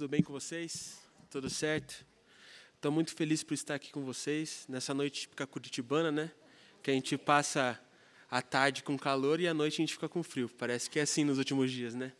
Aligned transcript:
tudo 0.00 0.08
bem 0.08 0.22
com 0.22 0.32
vocês? 0.32 0.98
Tudo 1.28 1.50
certo? 1.50 2.06
Estou 2.74 2.90
muito 2.90 3.14
feliz 3.14 3.44
por 3.44 3.52
estar 3.52 3.74
aqui 3.74 3.92
com 3.92 4.02
vocês 4.02 4.64
nessa 4.66 4.94
noite 4.94 5.20
típica 5.20 5.46
curitibana, 5.46 6.10
né? 6.10 6.30
Que 6.82 6.90
a 6.90 6.94
gente 6.94 7.18
passa 7.18 7.78
a 8.30 8.40
tarde 8.40 8.82
com 8.82 8.98
calor 8.98 9.40
e 9.40 9.46
à 9.46 9.52
noite 9.52 9.74
a 9.74 9.82
gente 9.82 9.92
fica 9.92 10.08
com 10.08 10.22
frio. 10.22 10.48
Parece 10.56 10.88
que 10.88 10.98
é 10.98 11.02
assim 11.02 11.22
nos 11.22 11.36
últimos 11.36 11.70
dias, 11.70 11.94
né? 11.94 12.14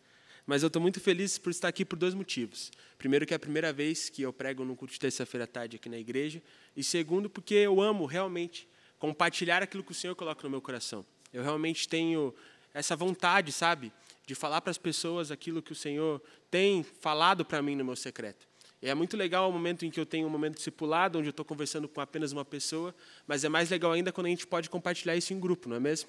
Mas 0.46 0.62
eu 0.62 0.66
estou 0.66 0.82
muito 0.82 1.00
feliz 1.00 1.38
por 1.38 1.48
estar 1.48 1.68
aqui 1.68 1.82
por 1.82 1.96
dois 1.96 2.12
motivos. 2.12 2.70
Primeiro, 2.98 3.24
que 3.24 3.32
é 3.32 3.36
a 3.36 3.40
primeira 3.40 3.72
vez 3.72 4.10
que 4.10 4.20
eu 4.20 4.30
prego 4.30 4.62
no 4.62 4.76
culto 4.76 4.92
de 4.92 5.00
terça-feira 5.00 5.44
à 5.44 5.46
tarde 5.46 5.76
aqui 5.76 5.88
na 5.88 5.96
igreja. 5.96 6.42
E 6.76 6.84
segundo, 6.84 7.30
porque 7.30 7.54
eu 7.54 7.80
amo 7.80 8.04
realmente 8.04 8.68
compartilhar 8.98 9.62
aquilo 9.62 9.82
que 9.82 9.92
o 9.92 9.94
Senhor 9.94 10.14
coloca 10.14 10.42
no 10.42 10.50
meu 10.50 10.60
coração. 10.60 11.02
Eu 11.32 11.42
realmente 11.42 11.88
tenho 11.88 12.34
essa 12.74 12.94
vontade, 12.94 13.50
sabe, 13.52 13.90
de 14.30 14.34
falar 14.36 14.60
para 14.60 14.70
as 14.70 14.78
pessoas 14.78 15.32
aquilo 15.32 15.60
que 15.60 15.72
o 15.72 15.74
Senhor 15.74 16.22
tem 16.48 16.84
falado 16.84 17.44
para 17.44 17.60
mim 17.60 17.74
no 17.74 17.84
meu 17.84 17.96
secreto. 17.96 18.46
E 18.80 18.88
é 18.88 18.94
muito 18.94 19.16
legal 19.16 19.50
o 19.50 19.52
momento 19.52 19.84
em 19.84 19.90
que 19.90 19.98
eu 19.98 20.06
tenho 20.06 20.24
um 20.28 20.30
momento 20.30 20.54
discipulado, 20.54 21.18
onde 21.18 21.26
eu 21.26 21.32
estou 21.32 21.44
conversando 21.44 21.88
com 21.88 22.00
apenas 22.00 22.30
uma 22.30 22.44
pessoa, 22.44 22.94
mas 23.26 23.42
é 23.42 23.48
mais 23.48 23.68
legal 23.70 23.90
ainda 23.90 24.12
quando 24.12 24.28
a 24.28 24.30
gente 24.30 24.46
pode 24.46 24.70
compartilhar 24.70 25.16
isso 25.16 25.34
em 25.34 25.40
grupo, 25.40 25.68
não 25.68 25.74
é 25.74 25.80
mesmo? 25.80 26.08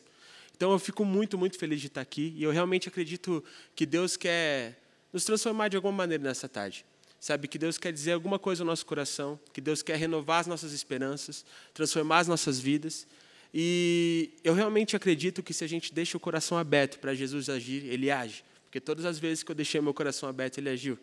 Então 0.55 0.71
eu 0.71 0.77
fico 0.77 1.03
muito, 1.03 1.35
muito 1.35 1.57
feliz 1.57 1.81
de 1.81 1.87
estar 1.87 2.01
aqui 2.01 2.31
e 2.37 2.43
eu 2.43 2.51
realmente 2.51 2.87
acredito 2.87 3.43
que 3.75 3.87
Deus 3.87 4.15
quer 4.15 4.79
nos 5.11 5.25
transformar 5.25 5.69
de 5.69 5.75
alguma 5.75 5.91
maneira 5.91 6.23
nessa 6.23 6.47
tarde. 6.47 6.85
Sabe 7.19 7.47
que 7.47 7.57
Deus 7.57 7.79
quer 7.79 7.91
dizer 7.91 8.11
alguma 8.11 8.37
coisa 8.37 8.61
ao 8.61 8.67
nosso 8.67 8.85
coração, 8.85 9.39
que 9.51 9.59
Deus 9.59 9.81
quer 9.81 9.97
renovar 9.97 10.41
as 10.41 10.47
nossas 10.47 10.73
esperanças, 10.73 11.43
transformar 11.73 12.19
as 12.19 12.27
nossas 12.27 12.59
vidas. 12.59 13.07
E 13.53 14.31
eu 14.43 14.53
realmente 14.53 14.95
acredito 14.95 15.43
que 15.43 15.53
se 15.53 15.63
a 15.63 15.67
gente 15.67 15.93
deixa 15.93 16.15
o 16.15 16.19
coração 16.19 16.57
aberto 16.57 16.99
para 16.99 17.13
Jesus 17.13 17.49
agir, 17.49 17.85
ele 17.85 18.09
age. 18.09 18.43
Porque 18.65 18.79
todas 18.79 19.03
as 19.03 19.19
vezes 19.19 19.43
que 19.43 19.51
eu 19.51 19.55
deixei 19.55 19.81
meu 19.81 19.93
coração 19.93 20.29
aberto, 20.29 20.57
ele 20.57 20.69
agiu. 20.69 20.97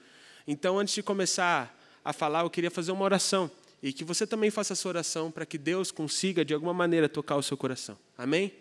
Então, 0.46 0.78
antes 0.78 0.94
de 0.94 1.02
começar 1.02 1.78
a 2.02 2.12
falar, 2.12 2.40
eu 2.40 2.50
queria 2.50 2.70
fazer 2.70 2.90
uma 2.92 3.04
oração. 3.04 3.50
E 3.82 3.92
que 3.92 4.02
você 4.02 4.26
também 4.26 4.50
faça 4.50 4.72
essa 4.72 4.88
oração 4.88 5.30
para 5.30 5.44
que 5.44 5.58
Deus 5.58 5.90
consiga, 5.90 6.44
de 6.44 6.54
alguma 6.54 6.72
maneira, 6.72 7.08
tocar 7.08 7.36
o 7.36 7.42
seu 7.42 7.56
coração. 7.56 7.98
Amém? 8.16 8.52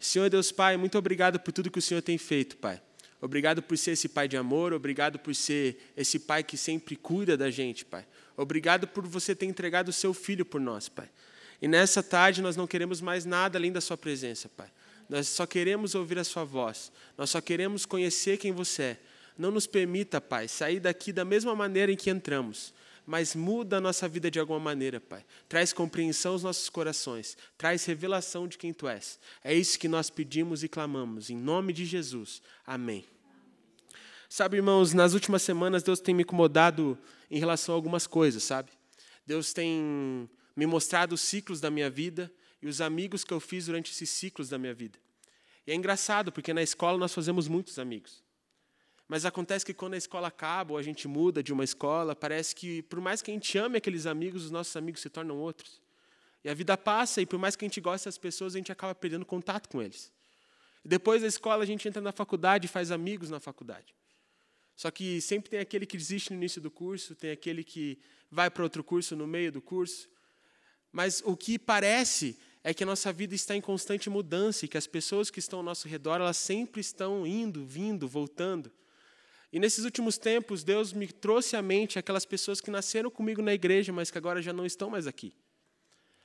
Senhor 0.00 0.30
Deus 0.30 0.50
Pai, 0.50 0.76
muito 0.76 0.96
obrigado 0.96 1.38
por 1.38 1.52
tudo 1.52 1.70
que 1.70 1.78
o 1.78 1.82
Senhor 1.82 2.00
tem 2.00 2.16
feito, 2.16 2.56
Pai. 2.56 2.80
Obrigado 3.20 3.60
por 3.60 3.76
ser 3.76 3.92
esse 3.92 4.08
pai 4.08 4.28
de 4.28 4.36
amor, 4.36 4.72
obrigado 4.72 5.18
por 5.18 5.34
ser 5.34 5.76
esse 5.96 6.20
pai 6.20 6.44
que 6.44 6.56
sempre 6.56 6.94
cuida 6.94 7.36
da 7.36 7.50
gente, 7.50 7.84
Pai. 7.84 8.06
Obrigado 8.36 8.86
por 8.86 9.04
você 9.06 9.34
ter 9.34 9.46
entregado 9.46 9.88
o 9.88 9.92
seu 9.92 10.14
filho 10.14 10.44
por 10.44 10.60
nós, 10.60 10.88
Pai. 10.88 11.10
E 11.60 11.66
nessa 11.66 12.02
tarde 12.02 12.40
nós 12.40 12.56
não 12.56 12.66
queremos 12.66 13.00
mais 13.00 13.24
nada 13.24 13.58
além 13.58 13.72
da 13.72 13.80
Sua 13.80 13.96
presença, 13.96 14.48
Pai. 14.48 14.70
Nós 15.08 15.28
só 15.28 15.46
queremos 15.46 15.94
ouvir 15.94 16.18
a 16.18 16.24
Sua 16.24 16.44
voz. 16.44 16.92
Nós 17.16 17.30
só 17.30 17.40
queremos 17.40 17.86
conhecer 17.86 18.36
quem 18.36 18.52
você 18.52 18.82
é. 18.82 19.00
Não 19.36 19.50
nos 19.50 19.66
permita, 19.66 20.20
Pai, 20.20 20.48
sair 20.48 20.80
daqui 20.80 21.12
da 21.12 21.24
mesma 21.24 21.54
maneira 21.54 21.92
em 21.92 21.96
que 21.96 22.10
entramos, 22.10 22.74
mas 23.06 23.36
muda 23.36 23.76
a 23.78 23.80
nossa 23.80 24.08
vida 24.08 24.30
de 24.30 24.40
alguma 24.40 24.58
maneira, 24.58 25.00
Pai. 25.00 25.24
Traz 25.48 25.72
compreensão 25.72 26.32
aos 26.32 26.42
nossos 26.42 26.68
corações, 26.68 27.36
traz 27.56 27.84
revelação 27.84 28.48
de 28.48 28.58
quem 28.58 28.72
Tu 28.72 28.88
és. 28.88 29.18
É 29.42 29.54
isso 29.54 29.78
que 29.78 29.86
nós 29.86 30.10
pedimos 30.10 30.64
e 30.64 30.68
clamamos, 30.68 31.30
em 31.30 31.36
nome 31.36 31.72
de 31.72 31.84
Jesus. 31.84 32.42
Amém. 32.66 33.04
Sabe, 34.28 34.56
irmãos, 34.56 34.92
nas 34.92 35.14
últimas 35.14 35.40
semanas 35.42 35.82
Deus 35.82 36.00
tem 36.00 36.14
me 36.14 36.22
incomodado 36.22 36.98
em 37.30 37.38
relação 37.38 37.74
a 37.74 37.78
algumas 37.78 38.06
coisas, 38.06 38.42
sabe? 38.42 38.70
Deus 39.24 39.52
tem 39.52 40.28
me 40.58 40.66
mostrado 40.66 41.14
os 41.14 41.20
ciclos 41.20 41.60
da 41.60 41.70
minha 41.70 41.88
vida 41.88 42.32
e 42.60 42.66
os 42.66 42.80
amigos 42.80 43.22
que 43.22 43.32
eu 43.32 43.38
fiz 43.38 43.66
durante 43.66 43.92
esses 43.92 44.10
ciclos 44.10 44.48
da 44.48 44.58
minha 44.58 44.74
vida. 44.74 44.98
E 45.64 45.70
é 45.70 45.74
engraçado, 45.74 46.32
porque 46.32 46.52
na 46.52 46.60
escola 46.60 46.98
nós 46.98 47.14
fazemos 47.14 47.46
muitos 47.46 47.78
amigos. 47.78 48.24
Mas 49.06 49.24
acontece 49.24 49.64
que 49.64 49.72
quando 49.72 49.94
a 49.94 49.96
escola 49.96 50.26
acaba 50.26 50.72
ou 50.72 50.76
a 50.76 50.82
gente 50.82 51.06
muda 51.06 51.44
de 51.44 51.52
uma 51.52 51.62
escola, 51.62 52.16
parece 52.16 52.56
que, 52.56 52.82
por 52.82 53.00
mais 53.00 53.22
que 53.22 53.30
a 53.30 53.34
gente 53.34 53.56
ame 53.56 53.78
aqueles 53.78 54.04
amigos, 54.04 54.46
os 54.46 54.50
nossos 54.50 54.74
amigos 54.74 55.00
se 55.00 55.08
tornam 55.08 55.38
outros. 55.38 55.80
E 56.42 56.50
a 56.50 56.54
vida 56.54 56.76
passa, 56.76 57.22
e 57.22 57.26
por 57.26 57.38
mais 57.38 57.54
que 57.54 57.64
a 57.64 57.68
gente 57.68 57.80
goste 57.80 58.06
das 58.06 58.18
pessoas, 58.18 58.56
a 58.56 58.58
gente 58.58 58.72
acaba 58.72 58.96
perdendo 58.96 59.24
contato 59.24 59.68
com 59.68 59.80
eles. 59.80 60.12
E 60.84 60.88
depois 60.88 61.22
da 61.22 61.28
escola, 61.28 61.62
a 61.62 61.66
gente 61.66 61.86
entra 61.86 62.02
na 62.02 62.10
faculdade 62.10 62.66
e 62.66 62.68
faz 62.68 62.90
amigos 62.90 63.30
na 63.30 63.38
faculdade. 63.38 63.94
Só 64.74 64.90
que 64.90 65.20
sempre 65.20 65.50
tem 65.50 65.60
aquele 65.60 65.86
que 65.86 65.96
desiste 65.96 66.32
no 66.32 66.36
início 66.36 66.60
do 66.60 66.68
curso, 66.70 67.14
tem 67.14 67.30
aquele 67.30 67.62
que 67.62 67.96
vai 68.28 68.50
para 68.50 68.64
outro 68.64 68.82
curso 68.82 69.14
no 69.14 69.24
meio 69.24 69.52
do 69.52 69.62
curso, 69.62 70.08
mas 70.92 71.22
o 71.24 71.36
que 71.36 71.58
parece 71.58 72.38
é 72.64 72.74
que 72.74 72.82
a 72.82 72.86
nossa 72.86 73.12
vida 73.12 73.34
está 73.34 73.54
em 73.56 73.60
constante 73.60 74.10
mudança 74.10 74.64
e 74.64 74.68
que 74.68 74.76
as 74.76 74.86
pessoas 74.86 75.30
que 75.30 75.38
estão 75.38 75.60
ao 75.60 75.64
nosso 75.64 75.88
redor, 75.88 76.16
elas 76.16 76.36
sempre 76.36 76.80
estão 76.80 77.26
indo, 77.26 77.64
vindo, 77.64 78.08
voltando. 78.08 78.70
E 79.52 79.58
nesses 79.58 79.84
últimos 79.84 80.18
tempos, 80.18 80.62
Deus 80.62 80.92
me 80.92 81.06
trouxe 81.08 81.56
à 81.56 81.62
mente 81.62 81.98
aquelas 81.98 82.26
pessoas 82.26 82.60
que 82.60 82.70
nasceram 82.70 83.10
comigo 83.10 83.40
na 83.40 83.54
igreja, 83.54 83.92
mas 83.92 84.10
que 84.10 84.18
agora 84.18 84.42
já 84.42 84.52
não 84.52 84.66
estão 84.66 84.90
mais 84.90 85.06
aqui. 85.06 85.34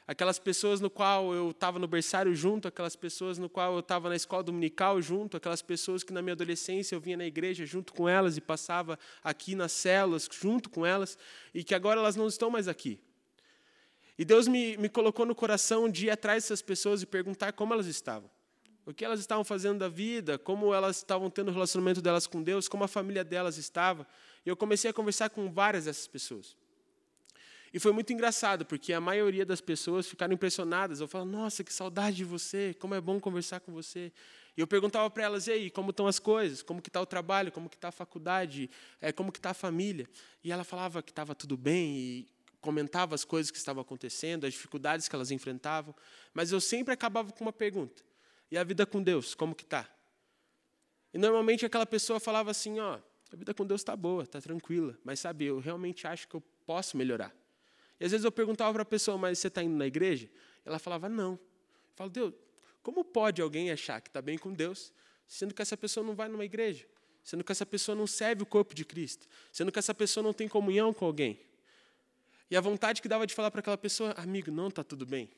Aquelas 0.06 0.38
pessoas 0.38 0.81
no 0.81 0.90
qual 0.90 1.34
eu 1.34 1.52
estava 1.52 1.79
no 1.79 1.88
berçário 1.88 2.35
junto, 2.35 2.68
aquelas 2.68 2.96
pessoas 2.96 3.38
no 3.38 3.47
qual 3.47 3.73
eu 3.73 3.79
estava 3.79 4.09
na 4.09 4.16
escola 4.18 4.44
dominical 4.44 5.02
junto, 5.02 5.38
aquelas 5.38 5.62
pessoas 5.62 6.03
que 6.03 6.12
na 6.12 6.22
minha 6.22 6.34
adolescência 6.34 6.94
eu 6.94 7.00
vinha 7.00 7.16
na 7.16 7.25
igreja 7.25 7.66
junto 7.66 7.94
com 7.94 8.09
elas 8.09 8.35
e 8.35 8.41
passava 8.41 9.00
aqui 9.23 9.56
nas 9.56 9.72
células 9.72 10.28
junto 10.29 10.69
com 10.69 10.85
elas, 10.85 11.18
e 11.53 11.63
que 11.63 11.73
agora 11.73 12.02
elas 12.02 12.18
não 12.18 12.28
estão 12.28 12.50
mais 12.50 12.68
aqui. 12.68 13.00
E 14.18 14.24
Deus 14.24 14.47
me, 14.47 14.78
me 14.78 14.90
colocou 14.90 15.25
no 15.25 15.34
coração 15.34 15.90
de 15.90 16.07
ir 16.07 16.09
atrás 16.09 16.44
dessas 16.44 16.62
pessoas 16.62 17.01
e 17.01 17.06
perguntar 17.06 17.53
como 17.53 17.74
elas 17.74 17.88
estavam. 17.88 18.29
O 18.85 18.94
que 18.94 19.03
elas 19.03 19.19
estavam 19.19 19.44
fazendo 19.44 19.79
da 19.79 19.88
vida, 19.88 20.38
como 20.38 20.74
elas 20.74 20.97
estavam 20.97 21.29
tendo 21.29 21.50
o 21.50 21.53
relacionamento 21.53 22.01
delas 22.01 22.28
com 22.28 22.44
Deus, 22.44 22.68
como 22.68 22.84
a 22.84 22.88
família 22.88 23.23
delas 23.23 23.57
estava. 23.57 24.06
E 24.46 24.50
eu 24.50 24.57
comecei 24.57 24.90
a 24.90 24.94
conversar 24.94 25.29
com 25.29 25.50
várias 25.52 25.85
dessas 25.85 26.07
pessoas. 26.07 26.56
E 27.73 27.79
foi 27.79 27.91
muito 27.91 28.13
engraçado, 28.13 28.66
porque 28.66 28.94
a 28.94 29.02
maioria 29.02 29.46
das 29.46 29.59
pessoas 29.59 30.06
ficaram 30.06 30.34
impressionadas. 30.34 31.00
Eu 31.00 31.07
falava, 31.07 31.31
nossa, 31.31 31.63
que 31.63 31.73
saudade 31.73 32.18
de 32.18 32.23
você, 32.23 32.75
como 32.79 32.94
é 32.94 33.02
bom 33.02 33.19
conversar 33.19 33.62
com 33.62 33.72
você. 33.72 34.12
E 34.56 34.62
eu 34.62 34.68
perguntava 34.68 35.09
para 35.09 35.23
elas, 35.23 35.47
e 35.47 35.52
aí, 35.52 35.69
como 35.72 35.90
estão 35.90 36.06
as 36.06 36.19
coisas? 36.19 36.62
Como 36.62 36.81
que 36.81 36.90
está 36.90 37.02
o 37.02 37.06
trabalho? 37.06 37.52
Como 37.52 37.68
que 37.68 37.75
está 37.75 37.88
a 37.88 37.91
faculdade? 37.91 38.69
É, 39.02 39.12
como 39.12 39.31
que 39.31 39.40
está 39.40 39.50
a 39.50 39.56
família? 39.56 40.07
E 40.44 40.52
ela 40.52 40.63
falava 40.63 41.02
que 41.02 41.09
estava 41.09 41.34
tudo 41.34 41.57
bem, 41.57 41.97
e 41.97 42.32
comentava 42.63 43.13
as 43.13 43.25
coisas 43.25 43.51
que 43.51 43.57
estavam 43.57 43.81
acontecendo, 43.81 44.46
as 44.46 44.53
dificuldades 44.53 45.09
que 45.09 45.16
elas 45.16 45.29
enfrentavam, 45.29 45.94
mas 46.34 46.51
eu 46.51 46.62
sempre 46.62 46.94
acabava 46.94 47.31
com 47.31 47.44
uma 47.44 47.53
pergunta: 47.53 48.01
e 48.50 48.57
a 48.57 48.63
vida 48.63 48.85
com 48.85 49.03
Deus, 49.03 49.35
como 49.35 49.53
que 49.53 49.66
tá? 49.66 49.88
E 51.13 51.18
normalmente 51.18 51.66
aquela 51.66 51.85
pessoa 51.85 52.19
falava 52.19 52.50
assim, 52.50 52.79
ó, 52.79 53.00
a 53.31 53.35
vida 53.35 53.53
com 53.53 53.66
Deus 53.66 53.81
está 53.81 53.96
boa, 53.96 54.23
está 54.23 54.41
tranquila, 54.41 54.97
mas 55.03 55.19
sabe, 55.19 55.46
eu 55.46 55.59
realmente 55.59 56.07
acho 56.07 56.28
que 56.28 56.35
eu 56.35 56.41
posso 56.66 56.97
melhorar. 56.97 57.35
E 58.00 58.06
às 58.06 58.12
vezes 58.12 58.25
eu 58.25 58.31
perguntava 58.31 58.73
para 58.73 58.81
a 58.81 58.85
pessoa, 58.85 59.18
mas 59.18 59.38
você 59.38 59.50
está 59.50 59.62
indo 59.62 59.75
na 59.75 59.85
igreja? 59.85 60.29
Ela 60.66 60.79
falava, 60.79 61.07
não. 61.07 61.34
Eu 61.34 61.40
falo, 61.96 62.09
Deus, 62.09 62.34
como 62.81 63.03
pode 63.03 63.41
alguém 63.41 63.72
achar 63.72 64.02
que 64.02 64.09
está 64.09 64.22
bem 64.22 64.38
com 64.38 64.52
Deus, 64.52 64.91
sendo 65.28 65.53
que 65.53 65.62
essa 65.62 65.78
pessoa 65.78 66.06
não 66.06 66.16
vai 66.16 66.28
numa 66.29 66.46
igreja? 66.46 66.88
Sendo 67.23 67.44
que 67.44 67.52
essa 67.52 67.66
pessoa 67.66 67.96
não 67.96 68.07
serve 68.07 68.44
o 68.44 68.46
corpo 68.46 68.73
de 68.73 68.84
Cristo? 68.84 69.28
Sendo 69.52 69.72
que 69.72 69.79
essa 69.79 69.94
pessoa 69.94 70.23
não 70.23 70.34
tem 70.34 70.47
comunhão 70.47 70.94
com 70.94 71.06
alguém? 71.06 71.40
E 72.49 72.57
a 72.57 72.61
vontade 72.61 73.01
que 73.01 73.07
dava 73.07 73.25
de 73.25 73.33
falar 73.33 73.51
para 73.51 73.59
aquela 73.59 73.77
pessoa, 73.77 74.11
amigo, 74.11 74.51
não 74.51 74.67
está 74.67 74.83
tudo 74.83 75.05
bem. 75.05 75.29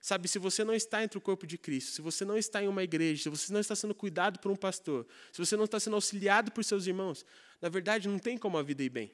Sabe, 0.00 0.28
se 0.28 0.38
você 0.38 0.64
não 0.64 0.72
está 0.72 1.04
entre 1.04 1.18
o 1.18 1.20
corpo 1.20 1.46
de 1.46 1.58
Cristo, 1.58 1.92
se 1.92 2.00
você 2.00 2.24
não 2.24 2.38
está 2.38 2.62
em 2.62 2.68
uma 2.68 2.82
igreja, 2.82 3.24
se 3.24 3.28
você 3.28 3.52
não 3.52 3.60
está 3.60 3.76
sendo 3.76 3.94
cuidado 3.94 4.38
por 4.38 4.50
um 4.50 4.56
pastor, 4.56 5.06
se 5.30 5.38
você 5.38 5.56
não 5.56 5.64
está 5.64 5.78
sendo 5.78 5.94
auxiliado 5.94 6.50
por 6.50 6.64
seus 6.64 6.86
irmãos, 6.86 7.24
na 7.60 7.68
verdade 7.68 8.08
não 8.08 8.18
tem 8.18 8.38
como 8.38 8.56
a 8.56 8.62
vida 8.62 8.82
ir 8.82 8.88
bem. 8.88 9.12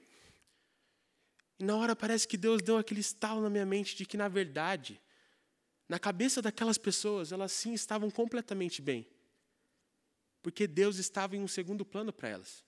E 1.59 1.65
na 1.65 1.75
hora 1.77 1.97
parece 1.97 2.29
que 2.29 2.37
Deus 2.37 2.63
deu 2.63 2.79
aquele 2.79 3.01
estalo 3.01 3.41
na 3.41 3.51
minha 3.51 3.67
mente 3.67 3.97
de 3.97 4.07
que, 4.07 4.17
na 4.17 4.29
verdade, 4.29 5.01
na 5.89 5.99
cabeça 5.99 6.41
daquelas 6.41 6.79
pessoas, 6.79 7.33
elas 7.33 7.51
sim 7.51 7.73
estavam 7.73 8.09
completamente 8.09 8.81
bem. 8.81 9.07
Porque 10.41 10.69
Deus 10.69 10.99
estava 10.99 11.35
em 11.35 11.41
um 11.41 11.49
segundo 11.49 11.85
plano 11.85 12.13
para 12.13 12.29
elas. 12.29 12.65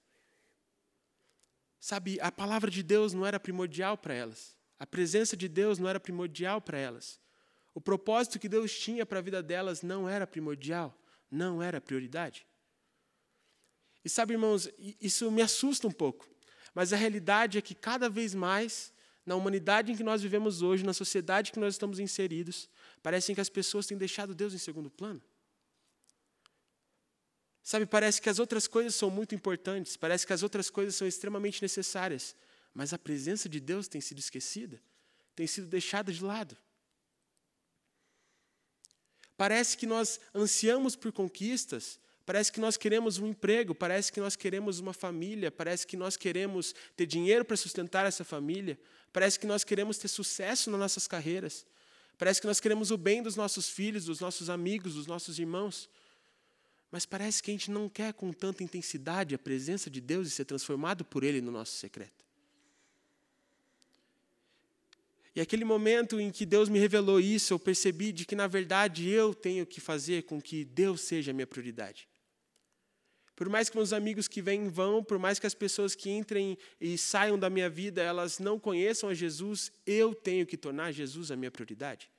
Sabe, 1.79 2.19
a 2.21 2.33
palavra 2.33 2.69
de 2.69 2.83
Deus 2.83 3.13
não 3.13 3.25
era 3.25 3.39
primordial 3.39 3.97
para 3.97 4.15
elas. 4.15 4.58
A 4.79 4.87
presença 4.87 5.37
de 5.37 5.49
Deus 5.49 5.79
não 5.79 5.89
era 5.89 5.99
primordial 5.99 6.61
para 6.61 6.79
elas. 6.79 7.21
O 7.75 7.81
propósito 7.81 8.39
que 8.39 8.49
Deus 8.49 8.77
tinha 8.79 9.05
para 9.05 9.19
a 9.19 9.23
vida 9.23 9.43
delas 9.43 9.83
não 9.83 10.09
era 10.09 10.27
primordial, 10.27 10.97
não 11.31 11.63
era 11.63 11.81
prioridade. 11.81 12.47
E 14.05 14.09
sabe, 14.09 14.35
irmãos, 14.35 14.69
isso 15.01 15.31
me 15.31 15.43
assusta 15.43 15.87
um 15.87 15.91
pouco, 15.91 16.29
mas 16.75 16.93
a 16.93 16.97
realidade 16.97 17.59
é 17.59 17.61
que 17.61 17.75
cada 17.75 18.09
vez 18.09 18.35
mais, 18.35 18.93
na 19.27 19.35
humanidade 19.35 19.93
em 19.93 19.97
que 19.97 20.05
nós 20.05 20.23
vivemos 20.23 20.63
hoje, 20.63 20.85
na 20.85 20.95
sociedade 20.95 21.53
que 21.53 21.59
nós 21.59 21.75
estamos 21.75 21.99
inseridos, 21.99 22.69
parece 23.03 23.35
que 23.35 23.41
as 23.41 23.49
pessoas 23.49 23.87
têm 23.87 23.99
deixado 23.99 24.35
Deus 24.35 24.55
em 24.55 24.59
segundo 24.59 24.91
plano. 24.91 25.21
Sabe, 27.63 27.85
parece 27.85 28.23
que 28.23 28.31
as 28.31 28.39
outras 28.39 28.67
coisas 28.67 28.95
são 28.95 29.11
muito 29.11 29.35
importantes, 29.35 29.95
parece 29.97 30.27
que 30.27 30.33
as 30.33 30.43
outras 30.43 30.71
coisas 30.71 30.95
são 30.95 31.07
extremamente 31.07 31.61
necessárias, 31.61 32.35
mas 32.79 32.93
a 32.93 32.99
presença 32.99 33.49
de 33.49 33.59
Deus 33.59 33.89
tem 33.89 34.01
sido 34.01 34.21
esquecida, 34.21 34.81
tem 35.35 35.49
sido 35.49 35.67
deixada 35.67 36.13
de 36.13 36.23
lado. 36.23 36.57
Parece 39.37 39.77
que 39.77 39.85
nós 39.85 40.21
ansiamos 40.33 40.95
por 40.95 41.11
conquistas, 41.11 41.99
Parece 42.25 42.53
que 42.53 42.61
nós 42.61 42.77
queremos 42.77 43.17
um 43.17 43.27
emprego, 43.27 43.75
parece 43.75 44.13
que 44.13 44.21
nós 44.21 44.37
queremos 44.37 44.81
uma 44.81 44.93
família, 44.93 45.51
parece 45.51 45.87
que 45.87 45.97
nós 45.97 46.15
queremos 46.15 46.75
ter 46.95 47.07
dinheiro 47.07 47.43
para 47.43 47.57
sustentar 47.57 48.05
essa 48.05 48.23
família, 48.23 48.79
parece 49.15 49.41
que 49.41 49.47
nós 49.47 49.65
queremos 49.65 49.97
ter 49.97 50.09
sucesso 50.09 50.71
nas 50.71 50.79
nossas 50.79 51.09
carreiras, 51.09 51.65
parece 52.19 52.39
que 52.39 52.47
nós 52.47 52.61
queremos 52.61 52.91
o 52.91 52.99
bem 52.99 53.23
dos 53.23 53.35
nossos 53.35 53.71
filhos, 53.71 54.05
dos 54.05 54.21
nossos 54.21 54.51
amigos, 54.51 54.93
dos 54.93 55.07
nossos 55.07 55.39
irmãos. 55.39 55.89
Mas 56.91 57.07
parece 57.07 57.43
que 57.43 57.51
a 57.51 57.55
gente 57.55 57.71
não 57.71 57.89
quer 57.89 58.13
com 58.13 58.31
tanta 58.31 58.63
intensidade 58.63 59.35
a 59.35 59.39
presença 59.39 59.89
de 59.89 60.03
Deus 60.03 60.29
e 60.29 60.31
ser 60.31 60.45
transformado 60.45 61.07
por 61.07 61.25
Ele 61.25 61.41
no 61.41 61.51
nosso 61.51 61.73
secreto. 61.79 62.28
E 65.39 65.41
aquele 65.41 65.65
momento 65.65 66.19
em 66.21 66.33
que 66.33 66.45
Deus 66.45 66.69
me 66.69 66.81
revelou 66.81 67.21
isso, 67.21 67.55
eu 67.55 67.61
percebi 67.61 68.11
de 68.11 68.27
que, 68.27 68.35
na 68.35 68.49
verdade, 68.49 69.09
eu 69.09 69.33
tenho 69.33 69.65
que 69.65 69.81
fazer 69.81 70.25
com 70.25 70.43
que 70.43 70.65
Deus 70.65 71.03
seja 71.03 71.31
a 71.31 71.33
minha 71.33 71.47
prioridade. 71.47 72.09
Por 73.37 73.49
mais 73.49 73.71
que 73.71 73.77
meus 73.77 73.93
amigos 73.93 74.27
que 74.27 74.43
vêm 74.43 74.69
vão, 74.69 75.01
por 75.01 75.17
mais 75.17 75.39
que 75.39 75.47
as 75.47 75.55
pessoas 75.55 75.95
que 75.95 76.11
entrem 76.11 76.59
e 76.81 76.99
saiam 76.99 77.39
da 77.39 77.49
minha 77.49 77.71
vida, 77.71 78.03
elas 78.03 78.41
não 78.41 78.59
conheçam 78.59 79.09
a 79.09 79.15
Jesus, 79.15 79.71
eu 79.87 80.13
tenho 80.13 80.45
que 80.45 80.57
tornar 80.57 80.91
Jesus 80.91 81.31
a 81.31 81.37
minha 81.37 81.53
prioridade. 81.53 82.11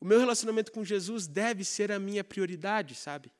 O 0.00 0.06
meu 0.06 0.18
relacionamento 0.18 0.72
com 0.72 0.82
Jesus 0.82 1.26
deve 1.26 1.62
ser 1.62 1.92
a 1.92 1.98
minha 1.98 2.24
prioridade, 2.24 2.94
sabe? 2.94 3.30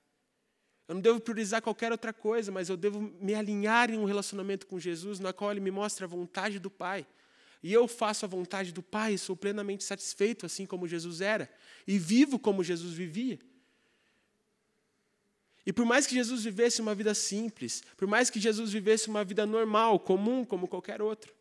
Eu 0.86 0.96
não 0.96 1.00
devo 1.00 1.20
priorizar 1.20 1.62
qualquer 1.62 1.90
outra 1.90 2.12
coisa, 2.12 2.52
mas 2.52 2.68
eu 2.68 2.76
devo 2.76 3.00
me 3.00 3.34
alinhar 3.34 3.90
em 3.90 3.96
um 3.96 4.04
relacionamento 4.04 4.66
com 4.66 4.78
Jesus, 4.78 5.18
na 5.20 5.32
qual 5.32 5.52
Ele 5.52 5.60
me 5.60 5.70
mostra 5.70 6.04
a 6.04 6.08
vontade 6.08 6.58
do 6.58 6.68
Pai 6.68 7.06
e 7.62 7.72
eu 7.72 7.88
faço 7.88 8.24
a 8.24 8.28
vontade 8.28 8.72
do 8.72 8.82
Pai, 8.82 9.18
sou 9.18 9.36
plenamente 9.36 9.84
satisfeito, 9.84 10.46
assim 10.46 10.64
como 10.64 10.86
Jesus 10.86 11.20
era, 11.20 11.50
e 11.86 11.98
vivo 11.98 12.38
como 12.38 12.62
Jesus 12.62 12.92
vivia. 12.92 13.38
E 15.66 15.72
por 15.72 15.84
mais 15.84 16.06
que 16.06 16.14
Jesus 16.14 16.44
vivesse 16.44 16.80
uma 16.80 16.94
vida 16.94 17.12
simples, 17.14 17.82
por 17.96 18.08
mais 18.08 18.30
que 18.30 18.40
Jesus 18.40 18.72
vivesse 18.72 19.08
uma 19.08 19.24
vida 19.24 19.44
normal, 19.44 20.00
comum, 20.00 20.44
como 20.44 20.68
qualquer 20.68 21.02
outro, 21.02 21.34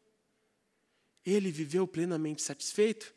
ele 1.25 1.51
viveu 1.51 1.87
plenamente 1.87 2.41
satisfeito, 2.41 3.13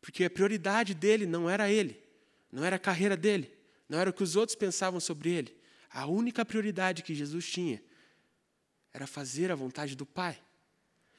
porque 0.00 0.24
a 0.24 0.30
prioridade 0.30 0.94
dele 0.94 1.24
não 1.24 1.48
era 1.48 1.70
ele, 1.70 2.02
não 2.50 2.64
era 2.64 2.76
a 2.76 2.78
carreira 2.78 3.16
dele, 3.16 3.50
não 3.88 3.98
era 3.98 4.10
o 4.10 4.12
que 4.12 4.22
os 4.22 4.36
outros 4.36 4.56
pensavam 4.56 5.00
sobre 5.00 5.30
ele. 5.30 5.56
A 5.90 6.06
única 6.06 6.44
prioridade 6.44 7.02
que 7.02 7.14
Jesus 7.14 7.48
tinha 7.48 7.82
era 8.92 9.06
fazer 9.06 9.50
a 9.50 9.54
vontade 9.54 9.96
do 9.96 10.04
Pai. 10.04 10.38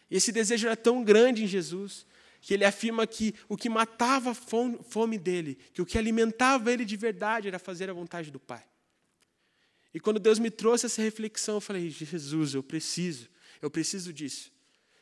E 0.09 0.17
esse 0.17 0.31
desejo 0.31 0.67
era 0.67 0.75
tão 0.75 1.03
grande 1.03 1.43
em 1.43 1.47
Jesus 1.47 2.05
que 2.41 2.53
ele 2.53 2.65
afirma 2.65 3.05
que 3.05 3.35
o 3.47 3.57
que 3.57 3.69
matava 3.69 4.31
a 4.31 4.33
fome 4.33 5.17
dele, 5.17 5.57
que 5.73 5.81
o 5.81 5.85
que 5.85 5.97
alimentava 5.97 6.71
ele 6.71 6.85
de 6.85 6.95
verdade 6.95 7.47
era 7.47 7.59
fazer 7.59 7.89
a 7.89 7.93
vontade 7.93 8.31
do 8.31 8.39
Pai. 8.39 8.65
E 9.93 9.99
quando 9.99 10.19
Deus 10.19 10.39
me 10.39 10.49
trouxe 10.49 10.85
essa 10.85 11.01
reflexão, 11.01 11.55
eu 11.55 11.61
falei: 11.61 11.89
Jesus, 11.89 12.53
eu 12.53 12.63
preciso, 12.63 13.27
eu 13.61 13.69
preciso 13.69 14.13
disso. 14.13 14.51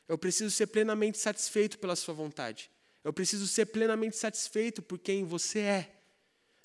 Eu 0.07 0.17
preciso 0.17 0.49
ser 0.49 0.67
plenamente 0.67 1.17
satisfeito 1.17 1.77
pela 1.77 1.95
Sua 1.95 2.13
vontade. 2.13 2.71
Eu 3.03 3.11
preciso 3.13 3.47
ser 3.47 3.67
plenamente 3.67 4.17
satisfeito 4.17 4.81
por 4.81 4.97
quem 4.97 5.25
você 5.25 5.59
é. 5.59 5.93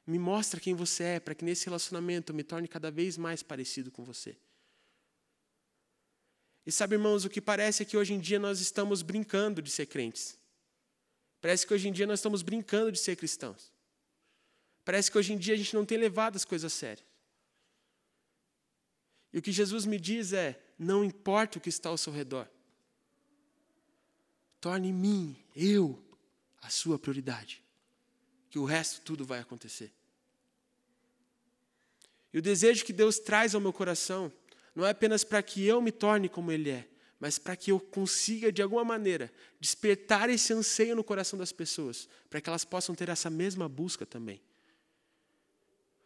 Me 0.06 0.18
mostra 0.18 0.60
quem 0.60 0.74
você 0.74 1.04
é, 1.04 1.20
para 1.20 1.34
que 1.34 1.44
nesse 1.44 1.66
relacionamento 1.66 2.32
eu 2.32 2.36
me 2.36 2.42
torne 2.42 2.66
cada 2.66 2.90
vez 2.90 3.16
mais 3.16 3.42
parecido 3.42 3.90
com 3.90 4.04
você. 4.04 4.36
E 6.64 6.70
sabe, 6.70 6.94
irmãos, 6.94 7.24
o 7.24 7.30
que 7.30 7.40
parece 7.40 7.82
é 7.82 7.86
que 7.86 7.96
hoje 7.96 8.14
em 8.14 8.20
dia 8.20 8.38
nós 8.38 8.60
estamos 8.60 9.02
brincando 9.02 9.60
de 9.60 9.70
ser 9.70 9.86
crentes. 9.86 10.38
Parece 11.40 11.66
que 11.66 11.74
hoje 11.74 11.88
em 11.88 11.92
dia 11.92 12.06
nós 12.06 12.20
estamos 12.20 12.40
brincando 12.40 12.92
de 12.92 12.98
ser 12.98 13.16
cristãos. 13.16 13.72
Parece 14.84 15.10
que 15.10 15.18
hoje 15.18 15.32
em 15.32 15.38
dia 15.38 15.54
a 15.54 15.56
gente 15.56 15.74
não 15.74 15.84
tem 15.84 15.98
levado 15.98 16.36
as 16.36 16.44
coisas 16.44 16.72
a 16.72 16.74
sério. 16.74 17.04
E 19.32 19.38
o 19.38 19.42
que 19.42 19.50
Jesus 19.50 19.84
me 19.84 19.98
diz 19.98 20.32
é: 20.32 20.60
não 20.78 21.04
importa 21.04 21.58
o 21.58 21.60
que 21.60 21.68
está 21.68 21.88
ao 21.88 21.98
seu 21.98 22.12
redor, 22.12 22.48
torne 24.60 24.92
mim, 24.92 25.36
eu, 25.56 26.00
a 26.60 26.70
sua 26.70 26.98
prioridade, 26.98 27.62
que 28.50 28.58
o 28.58 28.64
resto 28.64 29.00
tudo 29.00 29.24
vai 29.24 29.40
acontecer. 29.40 29.92
E 32.32 32.38
o 32.38 32.42
desejo 32.42 32.84
que 32.84 32.92
Deus 32.92 33.18
traz 33.18 33.54
ao 33.54 33.60
meu 33.60 33.72
coração 33.72 34.32
não 34.74 34.86
é 34.86 34.90
apenas 34.90 35.24
para 35.24 35.42
que 35.42 35.64
eu 35.64 35.80
me 35.80 35.92
torne 35.92 36.28
como 36.28 36.50
Ele 36.50 36.70
é, 36.70 36.88
mas 37.20 37.38
para 37.38 37.54
que 37.54 37.70
eu 37.70 37.78
consiga, 37.78 38.50
de 38.50 38.62
alguma 38.62 38.84
maneira, 38.84 39.32
despertar 39.60 40.28
esse 40.28 40.52
anseio 40.52 40.96
no 40.96 41.04
coração 41.04 41.38
das 41.38 41.52
pessoas, 41.52 42.08
para 42.28 42.40
que 42.40 42.48
elas 42.48 42.64
possam 42.64 42.94
ter 42.94 43.08
essa 43.08 43.30
mesma 43.30 43.68
busca 43.68 44.04
também. 44.04 44.42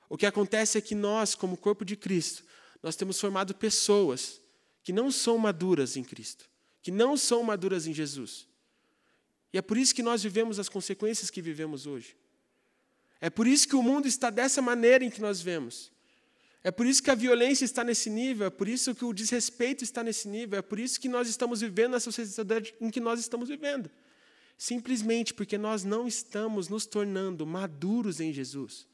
O 0.08 0.16
que 0.16 0.26
acontece 0.26 0.78
é 0.78 0.80
que 0.80 0.94
nós, 0.94 1.34
como 1.34 1.56
corpo 1.56 1.84
de 1.84 1.96
Cristo, 1.96 2.44
nós 2.82 2.96
temos 2.96 3.20
formado 3.20 3.54
pessoas 3.54 4.40
que 4.82 4.92
não 4.92 5.10
são 5.10 5.38
maduras 5.38 5.96
em 5.96 6.04
Cristo, 6.04 6.48
que 6.82 6.90
não 6.90 7.16
são 7.16 7.42
maduras 7.42 7.86
em 7.86 7.94
Jesus. 7.94 8.46
E 9.52 9.58
é 9.58 9.62
por 9.62 9.76
isso 9.76 9.94
que 9.94 10.02
nós 10.02 10.22
vivemos 10.22 10.58
as 10.58 10.68
consequências 10.68 11.30
que 11.30 11.40
vivemos 11.40 11.86
hoje. 11.86 12.16
É 13.20 13.30
por 13.30 13.46
isso 13.46 13.66
que 13.66 13.74
o 13.74 13.82
mundo 13.82 14.06
está 14.06 14.28
dessa 14.28 14.60
maneira 14.60 15.04
em 15.04 15.10
que 15.10 15.20
nós 15.20 15.40
vemos. 15.40 15.90
É 16.66 16.72
por 16.72 16.84
isso 16.84 17.00
que 17.00 17.12
a 17.12 17.14
violência 17.14 17.64
está 17.64 17.84
nesse 17.84 18.10
nível, 18.10 18.48
é 18.48 18.50
por 18.50 18.66
isso 18.66 18.92
que 18.92 19.04
o 19.04 19.12
desrespeito 19.12 19.84
está 19.84 20.02
nesse 20.02 20.26
nível, 20.26 20.58
é 20.58 20.62
por 20.62 20.80
isso 20.80 20.98
que 20.98 21.08
nós 21.08 21.28
estamos 21.28 21.60
vivendo 21.60 21.92
nessa 21.92 22.10
sociedade 22.10 22.74
em 22.80 22.90
que 22.90 22.98
nós 22.98 23.20
estamos 23.20 23.48
vivendo. 23.48 23.88
Simplesmente 24.58 25.32
porque 25.32 25.56
nós 25.56 25.84
não 25.84 26.08
estamos 26.08 26.66
nos 26.66 26.84
tornando 26.84 27.46
maduros 27.46 28.18
em 28.18 28.32
Jesus. 28.32 28.84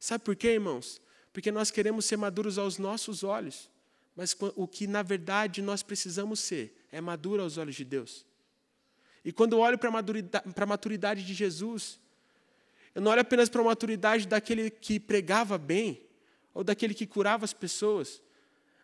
Sabe 0.00 0.24
por 0.24 0.34
quê, 0.34 0.52
irmãos? 0.52 0.98
Porque 1.30 1.52
nós 1.52 1.70
queremos 1.70 2.06
ser 2.06 2.16
maduros 2.16 2.56
aos 2.56 2.78
nossos 2.78 3.22
olhos, 3.22 3.70
mas 4.16 4.34
o 4.54 4.66
que 4.66 4.86
na 4.86 5.02
verdade 5.02 5.60
nós 5.60 5.82
precisamos 5.82 6.40
ser 6.40 6.74
é 6.90 7.02
maduro 7.02 7.42
aos 7.42 7.58
olhos 7.58 7.74
de 7.74 7.84
Deus. 7.84 8.24
E 9.22 9.30
quando 9.30 9.52
eu 9.52 9.58
olho 9.58 9.76
para 9.76 9.90
a 9.90 10.66
maturidade 10.66 11.22
de 11.22 11.34
Jesus, 11.34 12.00
eu 12.94 13.02
não 13.02 13.10
olho 13.10 13.20
apenas 13.20 13.50
para 13.50 13.60
a 13.60 13.64
maturidade 13.64 14.26
daquele 14.26 14.70
que 14.70 14.98
pregava 14.98 15.58
bem, 15.58 16.05
ou 16.56 16.64
daquele 16.64 16.94
que 16.94 17.06
curava 17.06 17.44
as 17.44 17.52
pessoas, 17.52 18.22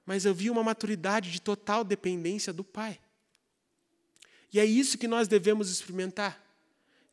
mas 0.05 0.27
eu 0.27 0.35
vi 0.35 0.51
uma 0.51 0.63
maturidade 0.63 1.33
de 1.33 1.41
total 1.41 1.83
dependência 1.83 2.53
do 2.53 2.63
Pai. 2.63 3.01
E 4.53 4.61
é 4.61 4.65
isso 4.65 4.99
que 4.99 5.09
nós 5.09 5.27
devemos 5.27 5.71
experimentar: 5.71 6.39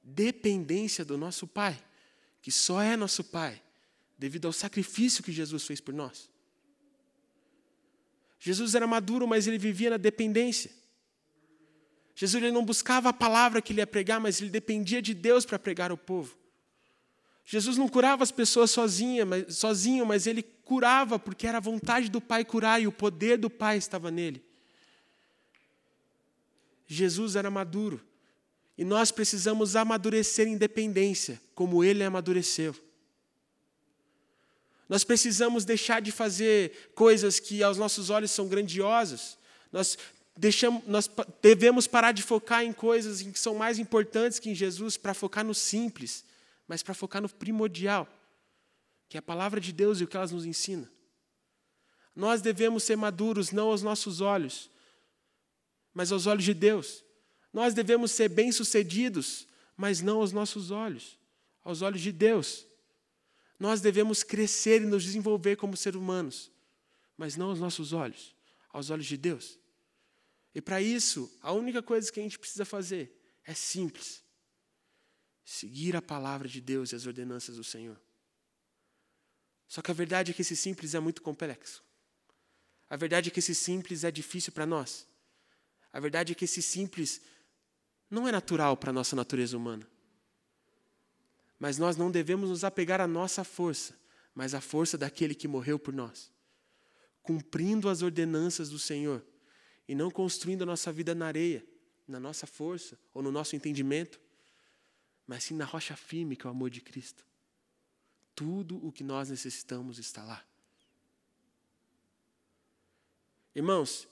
dependência 0.03 1.05
do 1.05 1.17
nosso 1.17 1.47
Pai, 1.47 1.81
que 2.41 2.51
só 2.51 2.81
é 2.81 2.97
nosso 2.97 3.23
Pai, 3.23 3.63
devido 4.17 4.47
ao 4.47 4.51
sacrifício 4.51 5.23
que 5.23 5.31
Jesus 5.31 5.65
fez 5.65 5.79
por 5.79 5.93
nós. 5.93 6.29
Jesus 8.37 8.75
era 8.75 8.85
maduro, 8.85 9.25
mas 9.25 9.47
ele 9.47 9.57
vivia 9.57 9.91
na 9.91 9.97
dependência. 9.97 10.71
Jesus 12.13 12.43
ele 12.43 12.51
não 12.51 12.65
buscava 12.65 13.07
a 13.07 13.13
palavra 13.13 13.61
que 13.61 13.71
ele 13.71 13.79
ia 13.79 13.87
pregar, 13.87 14.19
mas 14.19 14.41
ele 14.41 14.49
dependia 14.49 15.01
de 15.01 15.13
Deus 15.13 15.45
para 15.45 15.57
pregar 15.57 15.89
ao 15.89 15.97
povo. 15.97 16.37
Jesus 17.51 17.77
não 17.77 17.89
curava 17.89 18.21
as 18.21 18.29
pessoas 18.31 18.69
sozinha, 18.69 19.25
mas, 19.25 19.55
sozinho, 19.57 20.05
mas 20.05 20.27
ele 20.27 20.43
curava 20.43 21.17
porque 21.17 21.47
era 21.47 21.57
a 21.57 21.59
vontade 21.59 22.07
do 22.07 22.21
Pai 22.21 22.45
curar 22.45 22.79
e 22.79 22.85
o 22.85 22.91
poder 22.91 23.39
do 23.39 23.49
Pai 23.49 23.75
estava 23.75 24.11
nele. 24.11 24.45
Jesus 26.85 27.35
era 27.35 27.49
maduro 27.49 27.99
e 28.77 28.85
nós 28.85 29.11
precisamos 29.11 29.75
amadurecer 29.75 30.47
em 30.47 30.57
dependência, 30.57 31.41
como 31.55 31.83
ele 31.83 32.03
amadureceu. 32.03 32.75
Nós 34.87 35.03
precisamos 35.03 35.65
deixar 35.65 36.03
de 36.03 36.11
fazer 36.11 36.91
coisas 36.93 37.39
que 37.39 37.63
aos 37.63 37.79
nossos 37.79 38.11
olhos 38.11 38.29
são 38.29 38.47
grandiosas. 38.47 39.39
Nós, 39.71 39.97
deixamos, 40.37 40.83
nós 40.85 41.09
devemos 41.41 41.87
parar 41.87 42.11
de 42.11 42.21
focar 42.21 42.63
em 42.63 42.71
coisas 42.71 43.23
que 43.23 43.39
são 43.39 43.55
mais 43.55 43.79
importantes 43.79 44.37
que 44.37 44.51
em 44.51 44.55
Jesus 44.55 44.97
para 44.97 45.15
focar 45.15 45.43
no 45.43 45.55
simples 45.55 46.28
mas 46.69 46.83
para 46.83 46.93
focar 46.93 47.19
no 47.19 47.27
primordial, 47.27 48.07
que 49.09 49.17
é 49.17 49.19
a 49.19 49.23
palavra 49.23 49.59
de 49.59 49.73
Deus 49.73 49.99
e 49.99 50.03
o 50.03 50.07
que 50.07 50.15
elas 50.15 50.31
nos 50.31 50.45
ensina. 50.45 50.89
Nós 52.15 52.43
devemos 52.43 52.83
ser 52.83 52.95
maduros 52.95 53.51
não 53.51 53.69
aos 53.69 53.81
nossos 53.81 54.21
olhos, 54.21 54.69
mas 55.91 56.11
aos 56.11 56.27
olhos 56.27 56.43
de 56.43 56.53
Deus. 56.53 57.03
Nós 57.51 57.73
devemos 57.73 58.11
ser 58.11 58.29
bem-sucedidos, 58.29 59.47
mas 59.75 59.99
não 59.99 60.17
aos 60.17 60.31
nossos 60.31 60.69
olhos, 60.69 61.17
aos 61.63 61.81
olhos 61.81 62.01
de 62.01 62.11
Deus. 62.11 62.67
Nós 63.59 63.81
devemos 63.81 64.21
crescer 64.21 64.83
e 64.83 64.85
nos 64.85 65.03
desenvolver 65.03 65.55
como 65.55 65.75
seres 65.75 65.99
humanos, 65.99 66.51
mas 67.17 67.35
não 67.35 67.49
aos 67.49 67.59
nossos 67.59 67.93
olhos, 67.93 68.35
aos 68.71 68.91
olhos 68.91 69.07
de 69.07 69.17
Deus. 69.17 69.57
E 70.53 70.61
para 70.61 70.79
isso, 70.79 71.35
a 71.41 71.51
única 71.51 71.81
coisa 71.81 72.11
que 72.11 72.19
a 72.19 72.23
gente 72.23 72.37
precisa 72.37 72.63
fazer 72.63 73.11
é 73.43 73.55
simples 73.55 74.28
seguir 75.49 75.95
a 75.95 76.01
palavra 76.01 76.47
de 76.47 76.61
Deus 76.61 76.91
e 76.91 76.95
as 76.95 77.07
ordenanças 77.07 77.55
do 77.55 77.63
Senhor. 77.63 77.99
Só 79.67 79.81
que 79.81 79.89
a 79.89 79.93
verdade 79.95 80.29
é 80.29 80.33
que 80.33 80.43
esse 80.43 80.55
simples 80.55 80.93
é 80.93 80.99
muito 80.99 81.23
complexo. 81.23 81.83
A 82.87 82.95
verdade 82.95 83.29
é 83.29 83.31
que 83.31 83.39
esse 83.39 83.55
simples 83.55 84.03
é 84.03 84.11
difícil 84.11 84.53
para 84.53 84.67
nós. 84.67 85.07
A 85.91 85.99
verdade 85.99 86.33
é 86.33 86.35
que 86.35 86.45
esse 86.45 86.61
simples 86.61 87.19
não 88.11 88.27
é 88.27 88.31
natural 88.31 88.77
para 88.77 88.91
a 88.91 88.93
nossa 88.93 89.15
natureza 89.15 89.57
humana. 89.57 89.89
Mas 91.57 91.79
nós 91.79 91.97
não 91.97 92.11
devemos 92.11 92.51
nos 92.51 92.63
apegar 92.63 93.01
à 93.01 93.07
nossa 93.07 93.43
força, 93.43 93.99
mas 94.35 94.53
a 94.53 94.61
força 94.61 94.99
daquele 94.99 95.33
que 95.33 95.47
morreu 95.47 95.79
por 95.79 95.95
nós, 95.95 96.31
cumprindo 97.23 97.89
as 97.89 98.03
ordenanças 98.03 98.69
do 98.69 98.77
Senhor 98.77 99.25
e 99.87 99.95
não 99.95 100.11
construindo 100.11 100.61
a 100.61 100.67
nossa 100.67 100.91
vida 100.91 101.15
na 101.15 101.25
areia, 101.25 101.65
na 102.07 102.19
nossa 102.19 102.45
força 102.45 102.99
ou 103.15 103.23
no 103.23 103.31
nosso 103.31 103.55
entendimento, 103.55 104.21
mas 105.29 105.43
sim 105.43 105.53
na 105.53 105.63
rocha 105.63 105.95
firme 105.95 106.35
que 106.35 106.47
é 106.47 106.49
o 106.49 106.51
amor 106.51 106.71
de 106.71 106.81
Cristo. 106.81 107.23
Tudo 108.33 108.83
o 108.83 108.91
que 108.91 109.03
nós 109.03 109.29
necessitamos 109.29 109.99
está 109.99 110.23
lá. 110.23 110.43
Irmãos, 113.53 114.07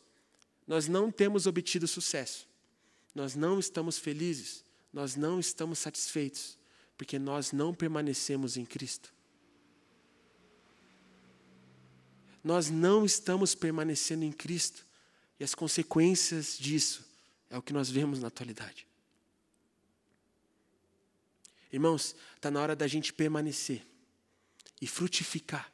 nós 0.68 0.88
não 0.88 1.12
temos 1.12 1.48
obtido 1.48 1.88
sucesso, 1.88 2.48
nós 3.16 3.34
não 3.34 3.58
estamos 3.60 3.98
felizes, 3.98 4.64
nós 4.94 5.16
não 5.16 5.40
estamos 5.40 5.80
satisfeitos, 5.80 6.56
porque 6.96 7.18
nós 7.18 7.52
não 7.52 7.74
permanecemos 7.74 8.56
em 8.56 8.64
Cristo. 8.64 9.12
Nós 12.44 12.70
não 12.70 13.04
estamos 13.04 13.56
permanecendo 13.56 14.24
em 14.24 14.32
Cristo, 14.32 14.86
e 15.40 15.44
as 15.44 15.56
consequências 15.56 16.60
disso 16.60 17.04
é 17.50 17.58
o 17.58 17.62
que 17.62 17.74
nós 17.74 17.90
vemos 17.90 18.20
na 18.20 18.28
atualidade. 18.28 18.86
Irmãos, 21.72 22.16
está 22.36 22.50
na 22.50 22.62
hora 22.62 22.76
da 22.76 22.88
gente 22.88 23.12
permanecer 23.14 23.86
e 24.82 24.88
frutificar 24.88 25.72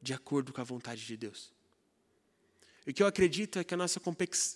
de 0.00 0.12
acordo 0.12 0.52
com 0.52 0.60
a 0.60 0.64
vontade 0.64 1.04
de 1.04 1.16
Deus. 1.16 1.52
O 2.86 2.92
que 2.92 3.02
eu 3.02 3.06
acredito 3.06 3.58
é 3.58 3.64
que 3.64 3.74
a 3.74 3.76
nossa, 3.76 4.00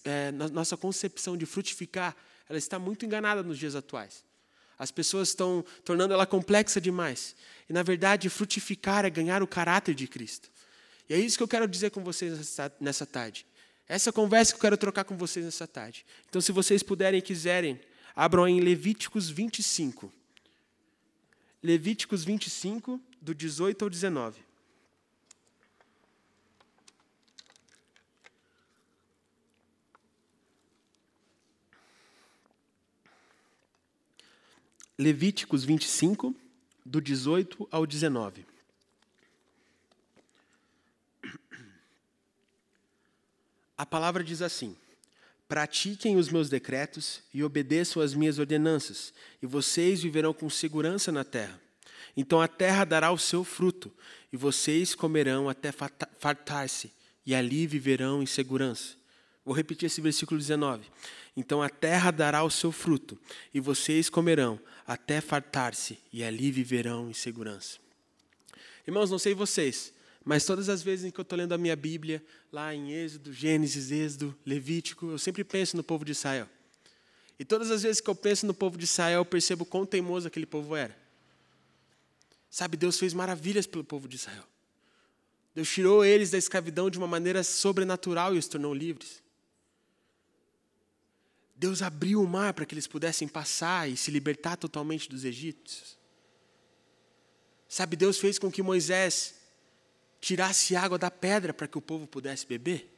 é, 0.05 0.31
nossa 0.31 0.77
concepção 0.77 1.37
de 1.37 1.45
frutificar 1.47 2.17
ela 2.49 2.59
está 2.59 2.79
muito 2.79 3.05
enganada 3.05 3.43
nos 3.43 3.59
dias 3.59 3.75
atuais. 3.75 4.25
As 4.79 4.91
pessoas 4.91 5.29
estão 5.29 5.65
tornando 5.85 6.15
ela 6.15 6.27
complexa 6.27 6.81
demais. 6.81 7.37
E, 7.69 7.73
na 7.73 7.83
verdade, 7.83 8.29
frutificar 8.29 9.05
é 9.05 9.11
ganhar 9.11 9.43
o 9.43 9.47
caráter 9.47 9.95
de 9.95 10.09
Cristo. 10.09 10.51
E 11.09 11.15
é 11.15 11.19
isso 11.19 11.37
que 11.37 11.43
eu 11.43 11.49
quero 11.49 11.69
dizer 11.69 11.91
com 11.91 12.03
vocês 12.03 12.57
nessa 12.81 13.05
tarde. 13.05 13.47
Essa 13.87 14.13
conversa 14.13 14.53
que 14.53 14.57
eu 14.57 14.63
quero 14.63 14.77
trocar 14.77 15.05
com 15.05 15.17
vocês 15.17 15.45
nessa 15.45 15.67
tarde. 15.67 16.07
Então, 16.29 16.41
se 16.41 16.51
vocês 16.51 16.83
puderem 16.83 17.19
e 17.19 17.23
quiserem, 17.23 17.81
abram 18.15 18.49
em 18.49 18.61
Levíticos 18.61 19.29
25. 19.29 20.13
Levíticos 21.63 22.25
25, 22.25 22.99
do 23.21 23.35
18 23.35 23.83
ao 23.83 23.91
19. 23.91 24.41
Levíticos 34.99 35.65
25, 35.65 36.35
do 36.85 37.01
18 37.01 37.69
ao 37.71 37.87
19. 37.87 38.47
A 43.77 43.85
palavra 43.85 44.25
diz 44.25 44.41
assim: 44.41 44.77
Pratiquem 45.51 46.17
os 46.17 46.29
meus 46.29 46.49
decretos 46.49 47.25
e 47.35 47.43
obedeçam 47.43 48.01
às 48.01 48.15
minhas 48.15 48.39
ordenanças, 48.39 49.13
e 49.43 49.47
vocês 49.47 50.01
viverão 50.01 50.33
com 50.33 50.49
segurança 50.49 51.11
na 51.11 51.25
terra. 51.25 51.61
Então 52.17 52.41
a 52.41 52.47
terra 52.47 52.85
dará 52.85 53.11
o 53.11 53.19
seu 53.19 53.43
fruto, 53.43 53.93
e 54.33 54.37
vocês 54.37 54.95
comerão 54.95 55.49
até 55.49 55.73
fartar-se, 55.73 56.93
e 57.27 57.35
ali 57.35 57.67
viverão 57.67 58.23
em 58.23 58.27
segurança. 58.27 58.95
Vou 59.45 59.53
repetir 59.53 59.87
esse 59.87 60.01
versículo 60.01 60.39
19. 60.39 60.85
Então 61.37 61.61
a 61.61 61.69
terra 61.69 62.13
dará 62.13 62.45
o 62.45 62.51
seu 62.51 62.71
fruto, 62.71 63.19
e 63.53 63.59
vocês 63.59 64.09
comerão 64.09 64.61
até 64.87 65.21
fartar-se, 65.21 65.99
e 66.13 66.23
ali 66.23 66.53
viverão 66.53 67.11
em 67.11 67.13
segurança. 67.13 67.79
Irmãos, 68.87 69.11
não 69.11 69.19
sei 69.19 69.35
vocês, 69.35 69.93
mas 70.25 70.45
todas 70.45 70.69
as 70.69 70.83
vezes 70.83 71.07
em 71.07 71.11
que 71.11 71.19
eu 71.19 71.23
estou 71.23 71.39
lendo 71.39 71.53
a 71.53 71.59
minha 71.59 71.75
Bíblia, 71.75 72.25
lá 72.53 72.75
em 72.75 72.93
Êxodo, 72.93 73.33
Gênesis, 73.33 73.91
Êxodo, 73.91 74.37
Levítico, 74.45 75.11
eu 75.11 75.19
sempre 75.19 75.43
penso 75.43 75.77
no 75.77 75.83
povo 75.83 76.05
de 76.05 76.13
Israel. 76.13 76.49
E 77.39 77.45
todas 77.45 77.71
as 77.71 77.83
vezes 77.83 78.03
que 78.03 78.11
eu 78.11 78.15
penso 78.15 78.47
no 78.47 78.53
povo 78.53 78.77
de 78.77 78.85
Israel, 78.85 79.21
eu 79.21 79.25
percebo 79.25 79.65
quão 79.65 79.87
teimoso 79.87 80.29
aquele 80.29 80.45
povo 80.45 80.77
era. 80.77 80.95
Sabe, 82.51 82.77
Deus 82.77 82.99
fez 82.99 83.15
maravilhas 83.15 83.67
pelo 83.67 83.83
povo 83.83 84.07
de 84.07 84.17
Israel. 84.17 84.45
Deus 85.55 85.69
tirou 85.71 86.05
eles 86.05 86.31
da 86.31 86.37
escravidão 86.39 86.91
de 86.91 86.99
uma 86.99 87.07
maneira 87.07 87.43
sobrenatural 87.43 88.35
e 88.35 88.39
os 88.39 88.47
tornou 88.47 88.75
livres. 88.75 89.23
Deus 91.57 91.81
abriu 91.81 92.23
o 92.23 92.29
mar 92.29 92.53
para 92.53 92.67
que 92.67 92.75
eles 92.75 92.87
pudessem 92.87 93.27
passar 93.27 93.89
e 93.89 93.97
se 93.97 94.11
libertar 94.11 94.57
totalmente 94.57 95.09
dos 95.09 95.25
egípcios. 95.25 95.99
Sabe, 97.69 97.97
Deus 97.97 98.19
fez 98.19 98.39
com 98.39 98.51
que 98.51 98.63
Moisés 98.63 99.40
tirasse 100.21 100.77
água 100.77 100.99
da 100.99 101.11
pedra 101.11 101.55
para 101.55 101.67
que 101.67 101.79
o 101.79 101.81
povo 101.81 102.07
pudesse 102.07 102.47
beber. 102.47 102.89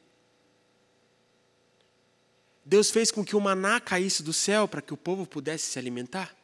Deus 2.65 2.89
fez 2.91 3.11
com 3.11 3.23
que 3.23 3.35
o 3.35 3.41
maná 3.41 3.79
caísse 3.79 4.23
do 4.23 4.33
céu 4.33 4.67
para 4.67 4.81
que 4.81 4.93
o 4.93 4.97
povo 4.97 5.25
pudesse 5.25 5.65
se 5.65 5.79
alimentar. 5.79 6.35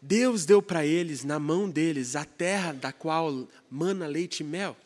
Deus 0.00 0.44
deu 0.44 0.62
para 0.62 0.86
eles, 0.86 1.24
na 1.24 1.38
mão 1.38 1.68
deles, 1.68 2.14
a 2.14 2.24
terra 2.24 2.72
da 2.72 2.92
qual 2.92 3.48
mana 3.68 4.06
leite 4.06 4.40
e 4.40 4.44
mel. 4.44 4.76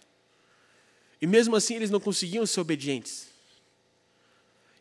E 1.20 1.26
mesmo 1.26 1.54
assim 1.54 1.74
eles 1.76 1.90
não 1.90 2.00
conseguiam 2.00 2.46
ser 2.46 2.60
obedientes. 2.60 3.28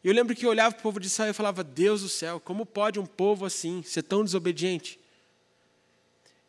E 0.03 0.07
eu 0.07 0.13
lembro 0.13 0.35
que 0.35 0.45
eu 0.45 0.49
olhava 0.49 0.73
para 0.73 0.79
o 0.79 0.83
povo 0.83 0.99
de 0.99 1.07
Israel 1.07 1.31
e 1.31 1.33
falava: 1.33 1.63
Deus 1.63 2.01
do 2.01 2.09
céu, 2.09 2.39
como 2.39 2.65
pode 2.65 2.99
um 2.99 3.05
povo 3.05 3.45
assim 3.45 3.83
ser 3.83 4.03
tão 4.03 4.23
desobediente? 4.23 4.99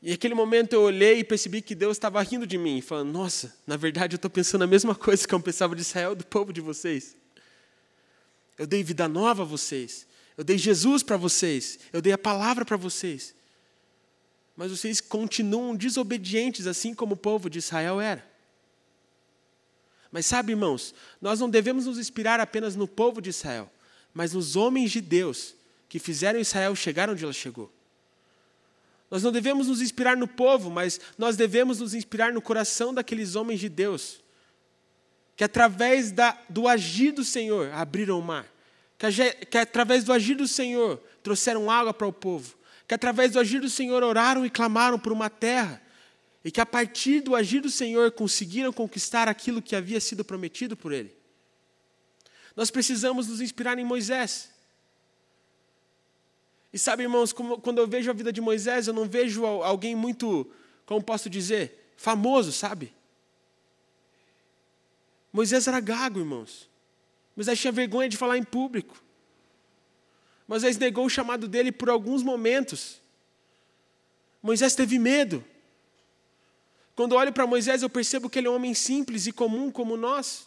E 0.03 0.11
naquele 0.11 0.35
momento 0.35 0.73
eu 0.73 0.83
olhei 0.83 1.21
e 1.21 1.25
percebi 1.25 1.63
que 1.63 1.77
Deus 1.77 1.97
estava 1.97 2.21
rindo 2.23 2.47
de 2.47 2.59
mim, 2.59 2.81
falando: 2.81 3.13
Nossa, 3.13 3.55
na 3.65 3.77
verdade 3.77 4.15
eu 4.15 4.17
estou 4.17 4.31
pensando 4.31 4.63
a 4.63 4.67
mesma 4.67 4.95
coisa 4.97 5.27
que 5.27 5.33
eu 5.33 5.41
pensava 5.41 5.77
de 5.77 5.83
Israel, 5.83 6.17
do 6.17 6.27
povo 6.27 6.53
de 6.53 6.61
vocês. 6.61 7.17
Eu 8.59 8.67
dei 8.67 8.83
vida 8.83 9.07
nova 9.09 9.43
a 9.43 9.47
vocês, 9.47 10.07
eu 10.37 10.43
dei 10.43 10.59
Jesus 10.59 11.05
para 11.05 11.17
vocês, 11.17 11.79
eu 11.93 12.03
dei 12.03 12.13
a 12.13 12.19
palavra 12.19 12.65
para 12.65 12.77
vocês. 12.77 13.35
Mas 14.57 14.71
vocês 14.71 15.01
continuam 15.01 15.75
desobedientes, 15.75 16.67
assim 16.67 16.93
como 16.95 17.15
o 17.15 17.17
povo 17.17 17.49
de 17.49 17.59
Israel 17.59 18.01
era. 18.01 18.31
Mas 20.11 20.27
sabe, 20.27 20.53
irmãos, 20.53 20.95
nós 21.21 21.41
não 21.41 21.49
devemos 21.49 21.87
nos 21.87 21.97
inspirar 21.97 22.39
apenas 22.39 22.77
no 22.77 22.87
povo 22.87 23.23
de 23.23 23.31
Israel, 23.31 23.71
mas 24.13 24.35
nos 24.35 24.57
homens 24.57 24.91
de 24.91 25.01
Deus 25.01 25.55
que 25.89 25.99
fizeram 25.99 26.39
Israel 26.39 26.77
chegar 26.77 27.09
onde 27.09 27.25
ela 27.25 27.33
chegou. 27.33 27.73
Nós 29.13 29.23
não 29.23 29.31
devemos 29.31 29.69
nos 29.69 29.83
inspirar 29.83 30.17
no 30.17 30.27
povo, 30.27 30.71
mas 30.71 30.99
nós 31.19 31.37
devemos 31.37 31.81
nos 31.81 31.93
inspirar 31.93 32.33
no 32.33 32.41
coração 32.41 32.95
daqueles 32.95 33.37
homens 33.37 33.61
de 33.61 33.69
Deus, 33.69 34.23
que 35.37 35.45
através 35.45 36.11
da, 36.11 36.39
do 36.49 36.67
agir 36.67 37.13
do 37.13 37.23
Senhor 37.23 37.71
abriram 37.75 38.19
o 38.19 38.23
mar, 38.23 38.51
que, 38.97 39.07
que 39.51 39.59
através 39.59 40.03
do 40.03 40.15
agir 40.15 40.37
do 40.37 40.49
Senhor 40.49 40.97
trouxeram 41.23 41.71
água 41.71 41.93
para 41.93 42.07
o 42.07 42.13
povo, 42.13 42.57
que 42.89 42.95
através 42.95 43.33
do 43.33 43.39
agir 43.39 43.61
do 43.61 43.69
Senhor 43.69 44.03
oraram 44.03 44.47
e 44.47 44.51
clamaram 44.51 44.99
por 44.99 45.13
uma 45.13 45.29
terra, 45.29 45.83
e 46.43 46.51
que 46.51 46.63
a 46.63 46.65
partir 46.65 47.21
do 47.21 47.37
agir 47.37 47.61
do 47.61 47.71
Senhor 47.71 48.13
conseguiram 48.13 48.73
conquistar 48.73 49.29
aquilo 49.29 49.61
que 49.61 49.77
havia 49.77 50.01
sido 50.01 50.25
prometido 50.25 50.75
por 50.75 50.91
Ele. 50.91 51.15
Nós 52.57 52.71
precisamos 52.71 53.29
nos 53.29 53.43
inspirar 53.43 53.79
em 53.79 53.85
Moisés. 53.85 54.52
E 56.73 56.79
sabe, 56.79 57.03
irmãos, 57.03 57.33
quando 57.33 57.79
eu 57.79 57.87
vejo 57.87 58.11
a 58.11 58.15
vida 58.15 58.33
de 58.33 58.41
Moisés, 58.41 58.87
eu 58.87 58.95
não 58.95 59.05
vejo 59.05 59.45
alguém 59.45 59.95
muito, 59.95 60.51
como 60.87 61.03
posso 61.03 61.29
dizer, 61.29 61.93
famoso, 61.97 62.51
sabe? 62.51 62.93
Moisés 65.33 65.67
era 65.67 65.81
gago, 65.81 66.21
irmãos. 66.21 66.69
Moisés 67.37 67.61
tinha 67.61 67.73
vergonha 67.73 68.09
de 68.09 68.17
falar 68.17 68.39
em 68.39 68.43
público. 68.43 69.03
Moisés 70.49 70.77
negou 70.79 71.07
o 71.07 71.11
chamado 71.11 71.47
dele 71.47 71.73
por 71.73 71.89
alguns 71.89 72.23
momentos. 72.23 73.01
Moisés 74.43 74.75
teve 74.75 74.99
medo. 74.99 75.45
Quando 76.95 77.15
olho 77.15 77.33
para 77.33 77.47
Moisés, 77.47 77.83
eu 77.83 77.89
percebo 77.89 78.29
que 78.29 78.39
ele 78.39 78.49
é 78.49 78.51
um 78.51 78.57
homem 78.57 78.75
simples 78.75 79.27
e 79.27 79.33
comum 79.33 79.71
como 79.71 79.97
nós. 79.97 80.47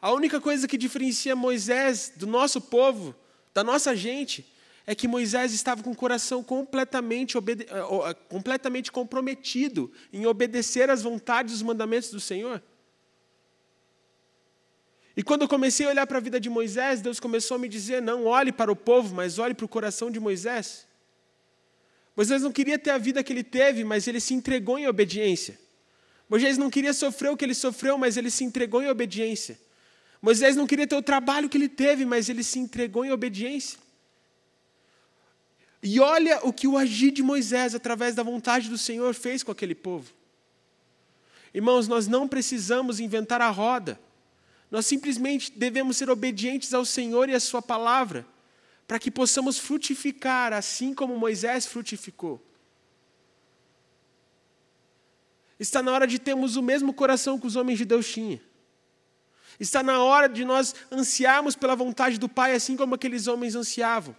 A 0.00 0.12
única 0.12 0.40
coisa 0.40 0.66
que 0.66 0.76
diferencia 0.76 1.36
Moisés 1.36 2.12
do 2.16 2.26
nosso 2.26 2.60
povo, 2.60 3.14
da 3.54 3.62
nossa 3.62 3.96
gente, 3.96 4.46
é 4.86 4.94
que 4.94 5.06
Moisés 5.06 5.52
estava 5.52 5.82
com 5.82 5.90
o 5.90 5.96
coração 5.96 6.42
completamente, 6.42 7.36
eh, 7.36 7.40
eh, 7.40 8.14
completamente 8.28 8.90
comprometido 8.90 9.92
em 10.12 10.26
obedecer 10.26 10.90
às 10.90 11.02
vontades 11.02 11.52
e 11.52 11.56
os 11.56 11.62
mandamentos 11.62 12.10
do 12.10 12.20
Senhor. 12.20 12.62
E 15.16 15.22
quando 15.22 15.42
eu 15.42 15.48
comecei 15.48 15.86
a 15.86 15.90
olhar 15.90 16.06
para 16.06 16.18
a 16.18 16.20
vida 16.20 16.40
de 16.40 16.48
Moisés, 16.48 17.00
Deus 17.00 17.20
começou 17.20 17.56
a 17.56 17.58
me 17.58 17.68
dizer: 17.68 18.00
não 18.00 18.24
olhe 18.24 18.50
para 18.50 18.72
o 18.72 18.76
povo, 18.76 19.14
mas 19.14 19.38
olhe 19.38 19.54
para 19.54 19.66
o 19.66 19.68
coração 19.68 20.10
de 20.10 20.18
Moisés. 20.18 20.86
Moisés 22.16 22.42
não 22.42 22.52
queria 22.52 22.78
ter 22.78 22.90
a 22.90 22.98
vida 22.98 23.22
que 23.22 23.32
ele 23.32 23.44
teve, 23.44 23.84
mas 23.84 24.06
ele 24.06 24.20
se 24.20 24.34
entregou 24.34 24.78
em 24.78 24.86
obediência. 24.86 25.58
Moisés 26.28 26.58
não 26.58 26.70
queria 26.70 26.92
sofrer 26.92 27.30
o 27.30 27.36
que 27.36 27.44
ele 27.44 27.54
sofreu, 27.54 27.96
mas 27.98 28.16
ele 28.16 28.30
se 28.30 28.42
entregou 28.42 28.82
em 28.82 28.88
obediência. 28.88 29.58
Moisés 30.20 30.56
não 30.56 30.66
queria 30.66 30.86
ter 30.86 30.96
o 30.96 31.02
trabalho 31.02 31.48
que 31.48 31.56
ele 31.56 31.68
teve, 31.68 32.04
mas 32.04 32.28
ele 32.28 32.42
se 32.42 32.58
entregou 32.58 33.04
em 33.04 33.10
obediência. 33.10 33.78
E 35.82 35.98
olha 35.98 36.38
o 36.44 36.52
que 36.52 36.68
o 36.68 36.78
agir 36.78 37.10
de 37.10 37.22
Moisés, 37.22 37.74
através 37.74 38.14
da 38.14 38.22
vontade 38.22 38.68
do 38.68 38.78
Senhor, 38.78 39.12
fez 39.14 39.42
com 39.42 39.50
aquele 39.50 39.74
povo. 39.74 40.12
Irmãos, 41.52 41.88
nós 41.88 42.06
não 42.06 42.28
precisamos 42.28 43.00
inventar 43.00 43.42
a 43.42 43.50
roda. 43.50 43.98
Nós 44.70 44.86
simplesmente 44.86 45.50
devemos 45.50 45.96
ser 45.96 46.08
obedientes 46.08 46.72
ao 46.72 46.84
Senhor 46.84 47.28
e 47.28 47.34
à 47.34 47.40
Sua 47.40 47.60
palavra, 47.60 48.24
para 48.86 48.98
que 48.98 49.10
possamos 49.10 49.58
frutificar 49.58 50.52
assim 50.52 50.94
como 50.94 51.18
Moisés 51.18 51.66
frutificou. 51.66 52.40
Está 55.58 55.82
na 55.82 55.92
hora 55.92 56.06
de 56.06 56.18
termos 56.18 56.56
o 56.56 56.62
mesmo 56.62 56.94
coração 56.94 57.38
que 57.38 57.46
os 57.46 57.56
homens 57.56 57.78
de 57.78 57.84
Deus 57.84 58.08
tinham. 58.08 58.40
Está 59.60 59.82
na 59.82 60.02
hora 60.02 60.28
de 60.28 60.44
nós 60.44 60.74
ansiarmos 60.90 61.54
pela 61.54 61.76
vontade 61.76 62.18
do 62.18 62.28
Pai, 62.28 62.54
assim 62.54 62.76
como 62.76 62.94
aqueles 62.94 63.26
homens 63.26 63.54
ansiavam. 63.54 64.16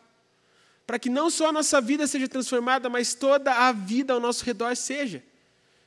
Para 0.86 1.00
que 1.00 1.10
não 1.10 1.30
só 1.30 1.50
a 1.50 1.52
nossa 1.52 1.80
vida 1.80 2.06
seja 2.08 2.28
transformada, 2.28 2.90
mas 2.90 3.14
toda 3.14 3.54
a 3.54 3.72
vida 3.72 4.14
ao 4.14 4.20
nosso 4.20 4.44
redor 4.44 4.76
seja. 4.76 5.24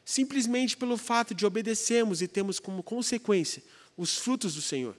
Simplesmente 0.05 0.77
pelo 0.77 0.97
fato 0.97 1.35
de 1.35 1.45
obedecermos 1.45 2.23
e 2.23 2.29
termos 2.29 2.59
como 2.59 2.83
consequência 2.83 3.63
os 3.97 4.17
frutos 4.17 4.55
do 4.55 4.63
Senhor. 4.63 4.97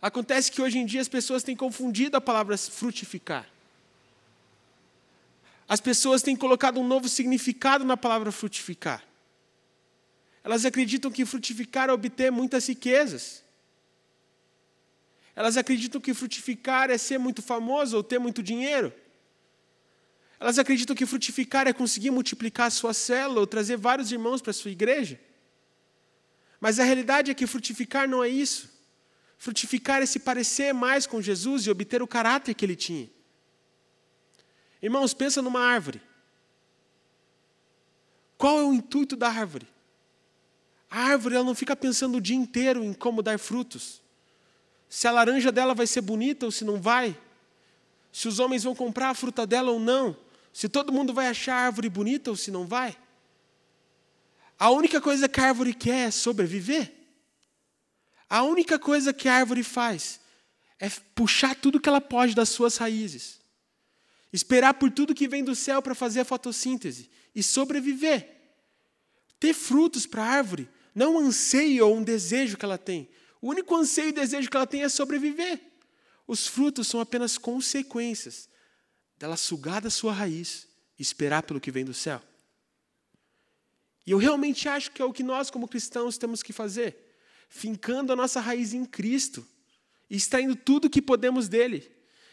Acontece 0.00 0.52
que 0.52 0.62
hoje 0.62 0.78
em 0.78 0.86
dia 0.86 1.00
as 1.00 1.08
pessoas 1.08 1.42
têm 1.42 1.56
confundido 1.56 2.16
a 2.16 2.20
palavra 2.20 2.56
frutificar. 2.56 3.48
As 5.68 5.80
pessoas 5.80 6.22
têm 6.22 6.36
colocado 6.36 6.78
um 6.78 6.86
novo 6.86 7.08
significado 7.08 7.84
na 7.84 7.96
palavra 7.96 8.30
frutificar. 8.30 9.04
Elas 10.42 10.64
acreditam 10.64 11.10
que 11.10 11.26
frutificar 11.26 11.90
é 11.90 11.92
obter 11.92 12.30
muitas 12.30 12.66
riquezas. 12.66 13.42
Elas 15.38 15.56
acreditam 15.56 16.00
que 16.00 16.12
frutificar 16.12 16.90
é 16.90 16.98
ser 16.98 17.16
muito 17.16 17.40
famoso 17.40 17.96
ou 17.96 18.02
ter 18.02 18.18
muito 18.18 18.42
dinheiro. 18.42 18.92
Elas 20.40 20.58
acreditam 20.58 20.96
que 20.96 21.06
frutificar 21.06 21.68
é 21.68 21.72
conseguir 21.72 22.10
multiplicar 22.10 22.66
a 22.66 22.70
sua 22.70 22.92
célula 22.92 23.38
ou 23.38 23.46
trazer 23.46 23.76
vários 23.76 24.10
irmãos 24.10 24.42
para 24.42 24.50
a 24.50 24.54
sua 24.54 24.72
igreja. 24.72 25.16
Mas 26.58 26.80
a 26.80 26.82
realidade 26.82 27.30
é 27.30 27.34
que 27.34 27.46
frutificar 27.46 28.08
não 28.08 28.24
é 28.24 28.28
isso. 28.28 28.68
Frutificar 29.36 30.02
é 30.02 30.06
se 30.06 30.18
parecer 30.18 30.74
mais 30.74 31.06
com 31.06 31.22
Jesus 31.22 31.66
e 31.66 31.70
obter 31.70 32.02
o 32.02 32.08
caráter 32.08 32.52
que 32.52 32.64
ele 32.64 32.74
tinha. 32.74 33.08
Irmãos, 34.82 35.14
pensa 35.14 35.40
numa 35.40 35.60
árvore. 35.60 36.02
Qual 38.36 38.58
é 38.58 38.64
o 38.64 38.74
intuito 38.74 39.14
da 39.14 39.28
árvore? 39.28 39.68
A 40.90 41.00
árvore 41.00 41.36
ela 41.36 41.44
não 41.44 41.54
fica 41.54 41.76
pensando 41.76 42.18
o 42.18 42.20
dia 42.20 42.34
inteiro 42.34 42.82
em 42.82 42.92
como 42.92 43.22
dar 43.22 43.38
frutos. 43.38 44.02
Se 44.88 45.06
a 45.06 45.10
laranja 45.10 45.52
dela 45.52 45.74
vai 45.74 45.86
ser 45.86 46.00
bonita 46.00 46.46
ou 46.46 46.52
se 46.52 46.64
não 46.64 46.80
vai. 46.80 47.16
Se 48.12 48.26
os 48.26 48.38
homens 48.38 48.64
vão 48.64 48.74
comprar 48.74 49.10
a 49.10 49.14
fruta 49.14 49.46
dela 49.46 49.70
ou 49.70 49.78
não. 49.78 50.16
Se 50.52 50.68
todo 50.68 50.92
mundo 50.92 51.12
vai 51.12 51.26
achar 51.28 51.54
a 51.54 51.66
árvore 51.66 51.88
bonita 51.88 52.30
ou 52.30 52.36
se 52.36 52.50
não 52.50 52.66
vai. 52.66 52.96
A 54.58 54.70
única 54.70 55.00
coisa 55.00 55.28
que 55.28 55.40
a 55.40 55.48
árvore 55.48 55.72
quer 55.74 56.08
é 56.08 56.10
sobreviver. 56.10 56.92
A 58.28 58.42
única 58.42 58.78
coisa 58.78 59.12
que 59.12 59.28
a 59.28 59.34
árvore 59.34 59.62
faz 59.62 60.20
é 60.80 60.90
puxar 61.14 61.54
tudo 61.54 61.80
que 61.80 61.88
ela 61.88 62.00
pode 62.00 62.34
das 62.34 62.48
suas 62.48 62.76
raízes. 62.76 63.38
Esperar 64.32 64.74
por 64.74 64.90
tudo 64.90 65.14
que 65.14 65.28
vem 65.28 65.42
do 65.42 65.54
céu 65.54 65.80
para 65.80 65.94
fazer 65.94 66.20
a 66.20 66.24
fotossíntese 66.24 67.10
e 67.34 67.42
sobreviver. 67.42 68.36
Ter 69.40 69.54
frutos 69.54 70.06
para 70.06 70.24
a 70.24 70.28
árvore 70.28 70.68
não 70.94 71.14
um 71.14 71.20
anseio 71.20 71.86
ou 71.86 71.96
um 71.96 72.02
desejo 72.02 72.56
que 72.56 72.64
ela 72.64 72.76
tem. 72.76 73.08
O 73.40 73.50
único 73.50 73.74
anseio 73.76 74.08
e 74.08 74.12
desejo 74.12 74.50
que 74.50 74.56
ela 74.56 74.66
tem 74.66 74.82
é 74.82 74.88
sobreviver. 74.88 75.60
Os 76.26 76.46
frutos 76.46 76.88
são 76.88 77.00
apenas 77.00 77.38
consequências 77.38 78.48
dela 79.16 79.36
sugar 79.36 79.80
da 79.80 79.90
sua 79.90 80.12
raiz 80.12 80.68
e 80.98 81.02
esperar 81.02 81.42
pelo 81.42 81.60
que 81.60 81.70
vem 81.70 81.84
do 81.84 81.94
céu. 81.94 82.22
E 84.06 84.10
eu 84.10 84.18
realmente 84.18 84.68
acho 84.68 84.90
que 84.90 85.02
é 85.02 85.04
o 85.04 85.12
que 85.12 85.22
nós, 85.22 85.50
como 85.50 85.68
cristãos, 85.68 86.16
temos 86.16 86.42
que 86.42 86.52
fazer, 86.52 86.96
fincando 87.48 88.12
a 88.12 88.16
nossa 88.16 88.40
raiz 88.40 88.72
em 88.72 88.84
Cristo, 88.84 89.46
extraindo 90.08 90.56
tudo 90.56 90.86
o 90.86 90.90
que 90.90 91.02
podemos 91.02 91.48
dele, 91.48 91.90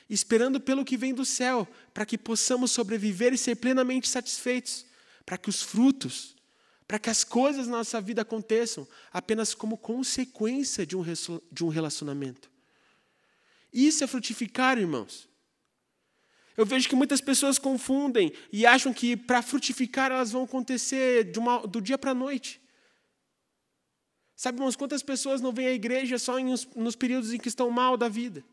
esperando 0.09 0.59
pelo 0.59 0.85
que 0.85 0.95
vem 0.95 1.13
do 1.13 1.25
céu, 1.25 1.67
para 1.93 2.05
que 2.05 2.17
possamos 2.17 2.71
sobreviver 2.71 3.33
e 3.33 3.37
ser 3.37 3.55
plenamente 3.55 4.07
satisfeitos, 4.07 4.85
para 5.25 5.37
que 5.37 5.49
os 5.49 5.61
frutos 5.61 6.35
para 6.87 6.99
que 6.99 7.09
as 7.09 7.23
coisas 7.23 7.67
na 7.67 7.77
nossa 7.77 7.99
vida 7.99 8.21
aconteçam 8.21 8.87
apenas 9.11 9.53
como 9.53 9.77
consequência 9.77 10.85
de 10.85 10.95
um, 10.95 11.03
de 11.51 11.63
um 11.63 11.67
relacionamento. 11.67 12.49
Isso 13.73 14.03
é 14.03 14.07
frutificar, 14.07 14.77
irmãos. 14.77 15.27
Eu 16.57 16.65
vejo 16.65 16.87
que 16.87 16.95
muitas 16.95 17.19
pessoas 17.19 17.59
confundem 17.59 18.31
e 18.51 18.65
acham 18.65 18.93
que 18.93 19.17
para 19.17 19.41
frutificar 19.41 20.11
elas 20.11 20.31
vão 20.31 20.43
acontecer 20.43 21.31
uma, 21.37 21.67
do 21.67 21.81
dia 21.81 21.97
para 21.97 22.11
a 22.11 22.15
noite. 22.15 22.61
Sabe, 24.35 24.57
irmãos, 24.57 24.75
quantas 24.75 25.01
pessoas 25.01 25.41
não 25.41 25.51
vêm 25.53 25.67
à 25.67 25.71
igreja 25.71 26.17
só 26.17 26.37
em, 26.37 26.53
nos 26.75 26.95
períodos 26.95 27.33
em 27.33 27.37
que 27.37 27.47
estão 27.47 27.69
mal 27.69 27.95
da 27.95 28.09
vida? 28.09 28.43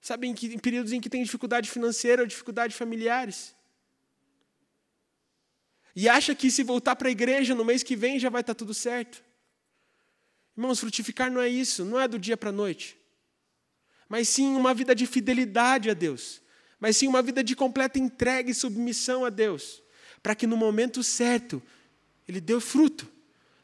Sabe, 0.00 0.28
em, 0.28 0.34
que, 0.34 0.46
em 0.46 0.58
períodos 0.58 0.92
em 0.92 1.00
que 1.00 1.10
tem 1.10 1.22
dificuldade 1.22 1.68
financeira 1.68 2.22
ou 2.22 2.28
dificuldades 2.28 2.76
familiares? 2.76 3.55
E 5.96 6.10
acha 6.10 6.34
que 6.34 6.50
se 6.50 6.62
voltar 6.62 6.94
para 6.94 7.08
a 7.08 7.10
igreja 7.10 7.54
no 7.54 7.64
mês 7.64 7.82
que 7.82 7.96
vem 7.96 8.18
já 8.18 8.28
vai 8.28 8.42
estar 8.42 8.52
tá 8.52 8.58
tudo 8.58 8.74
certo. 8.74 9.24
Irmãos, 10.54 10.78
frutificar 10.78 11.30
não 11.32 11.40
é 11.40 11.48
isso, 11.48 11.86
não 11.86 11.98
é 11.98 12.06
do 12.06 12.18
dia 12.18 12.36
para 12.36 12.50
a 12.50 12.52
noite. 12.52 12.98
Mas 14.06 14.28
sim 14.28 14.54
uma 14.54 14.74
vida 14.74 14.94
de 14.94 15.06
fidelidade 15.06 15.88
a 15.88 15.94
Deus. 15.94 16.42
Mas 16.78 16.98
sim 16.98 17.08
uma 17.08 17.22
vida 17.22 17.42
de 17.42 17.56
completa 17.56 17.98
entrega 17.98 18.50
e 18.50 18.54
submissão 18.54 19.24
a 19.24 19.30
Deus. 19.30 19.82
Para 20.22 20.34
que 20.34 20.46
no 20.46 20.56
momento 20.56 21.02
certo 21.02 21.62
Ele 22.28 22.42
dê 22.42 22.60
fruto. 22.60 23.08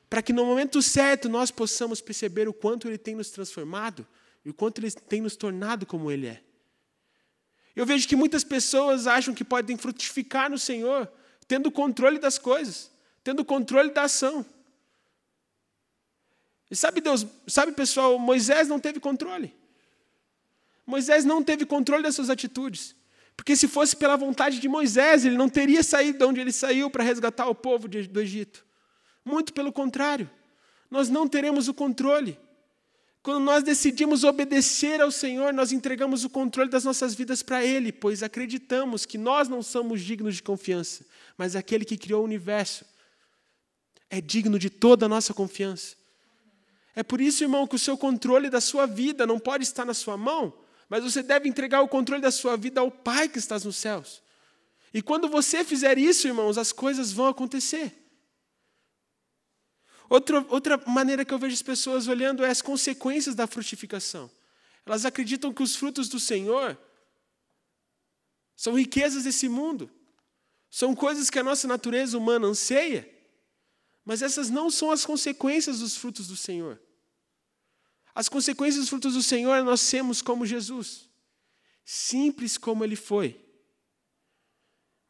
Para 0.09 0.23
que 0.23 0.33
no 0.33 0.47
momento 0.47 0.81
certo 0.81 1.29
nós 1.29 1.51
possamos 1.51 2.01
perceber 2.01 2.49
o 2.49 2.55
quanto 2.55 2.88
Ele 2.88 2.99
tem 2.99 3.14
nos 3.14 3.29
transformado 3.29 4.07
e 4.42 4.49
o 4.49 4.55
quanto 4.55 4.79
Ele 4.81 4.90
tem 4.90 5.21
nos 5.21 5.37
tornado 5.37 5.85
como 5.85 6.11
Ele 6.11 6.29
é. 6.29 6.42
Eu 7.77 7.85
vejo 7.85 8.09
que 8.09 8.16
muitas 8.16 8.42
pessoas 8.42 9.07
acham 9.07 9.35
que 9.35 9.45
podem 9.45 9.77
frutificar 9.77 10.51
no 10.51 10.59
Senhor 10.59 11.11
tendo 11.53 11.71
controle 11.71 12.19
das 12.19 12.38
coisas, 12.38 12.91
tendo 13.23 13.45
controle 13.45 13.91
da 13.91 14.05
ação. 14.05 14.43
E 16.71 16.75
sabe 16.75 17.03
Deus, 17.03 17.27
sabe 17.47 17.73
pessoal, 17.73 18.19
Moisés 18.19 18.69
não 18.69 18.81
teve 18.81 18.99
controle. 18.99 19.55
Moisés 20.87 21.27
não 21.27 21.45
teve 21.45 21.67
controle 21.67 22.05
das 22.05 22.15
suas 22.15 22.31
atitudes. 22.31 22.97
Porque 23.37 23.55
se 23.55 23.69
fosse 23.69 23.95
pela 23.95 24.17
vontade 24.17 24.61
de 24.61 24.67
Moisés, 24.67 25.27
ele 25.27 25.37
não 25.37 25.47
teria 25.47 25.83
saído 25.83 26.21
de 26.21 26.25
onde 26.25 26.41
ele 26.41 26.53
saiu 26.53 26.88
para 26.88 27.05
resgatar 27.05 27.47
o 27.47 27.55
povo 27.55 27.87
do 27.87 28.19
Egito. 28.19 28.65
Muito 29.23 29.53
pelo 29.53 29.71
contrário, 29.71 30.31
nós 30.91 31.11
não 31.11 31.29
teremos 31.29 31.69
o 31.69 31.75
controle. 31.75 32.41
Quando 33.23 33.45
nós 33.45 33.63
decidimos 33.63 34.25
obedecer 34.25 35.01
ao 35.01 35.11
Senhor, 35.13 35.53
nós 35.53 35.71
entregamos 35.71 36.25
o 36.25 36.31
controle 36.31 36.69
das 36.69 36.83
nossas 36.83 37.15
vidas 37.15 37.41
para 37.41 37.65
Ele, 37.65 37.93
pois 37.93 38.21
acreditamos 38.21 39.07
que 39.07 39.17
nós 39.17 39.49
não 39.49 39.63
somos 39.63 40.01
dignos 40.01 40.35
de 40.35 40.43
confiança, 40.43 41.07
mas 41.39 41.55
aquele 41.55 41.85
que 41.85 41.97
criou 41.97 42.23
o 42.23 42.25
universo 42.25 42.85
é 44.11 44.21
digno 44.21 44.59
de 44.59 44.69
toda 44.69 45.07
a 45.07 45.09
nossa 45.09 45.33
confiança. 45.33 45.95
É 46.97 47.03
por 47.05 47.21
isso, 47.21 47.45
irmão, 47.45 47.67
que 47.67 47.77
o 47.77 47.79
seu 47.79 47.97
controle 47.97 48.51
da 48.51 48.61
sua 48.61 48.87
vida 48.87 49.25
não 49.25 49.39
pode 49.39 49.63
estar 49.63 49.85
na 49.85 49.95
sua 49.95 50.17
mão, 50.17 50.53
mas 50.89 51.05
você 51.05 51.23
deve 51.23 51.49
entregar 51.49 51.81
o 51.81 51.89
controle 51.89 52.21
da 52.21 52.31
sua 52.31 52.57
vida 52.57 52.81
ao 52.81 52.91
Pai 52.91 53.29
que 53.29 53.39
está 53.39 53.57
nos 53.61 53.77
céus. 53.77 54.21
E 54.93 55.01
quando 55.01 55.29
você 55.29 55.65
fizer 55.65 55.97
isso, 55.97 56.27
irmãos, 56.27 56.59
as 56.59 56.73
coisas 56.73 57.13
vão 57.13 57.29
acontecer. 57.29 58.02
Outra, 60.12 60.46
outra 60.51 60.77
maneira 60.87 61.25
que 61.25 61.33
eu 61.33 61.38
vejo 61.38 61.55
as 61.55 61.62
pessoas 61.62 62.07
olhando 62.07 62.44
é 62.44 62.51
as 62.51 62.61
consequências 62.61 63.35
da 63.35 63.46
frutificação. 63.46 64.31
Elas 64.85 65.07
acreditam 65.07 65.55
que 65.55 65.62
os 65.62 65.75
frutos 65.75 66.07
do 66.07 66.20
Senhor 66.20 66.79
são 68.55 68.75
riquezas 68.75 69.25
desse 69.25 69.48
mundo, 69.48 69.90
são 70.70 70.94
coisas 70.94 71.31
que 71.31 71.38
a 71.38 71.42
nossa 71.42 71.66
natureza 71.66 72.18
humana 72.18 72.46
anseia, 72.46 73.11
mas 74.05 74.20
essas 74.20 74.51
não 74.51 74.70
são 74.70 74.90
as 74.90 75.07
consequências 75.07 75.79
dos 75.79 75.96
frutos 75.96 76.29
do 76.29 76.37
Senhor. 76.37 76.79
As 78.14 78.29
consequências 78.29 78.83
dos 78.83 78.90
frutos 78.90 79.14
do 79.14 79.22
Senhor 79.22 79.55
é 79.55 79.62
nós 79.62 79.81
sermos 79.81 80.20
como 80.20 80.44
Jesus, 80.44 81.09
simples 81.87 82.59
como 82.59 82.85
Ele 82.85 82.96
foi, 82.96 83.42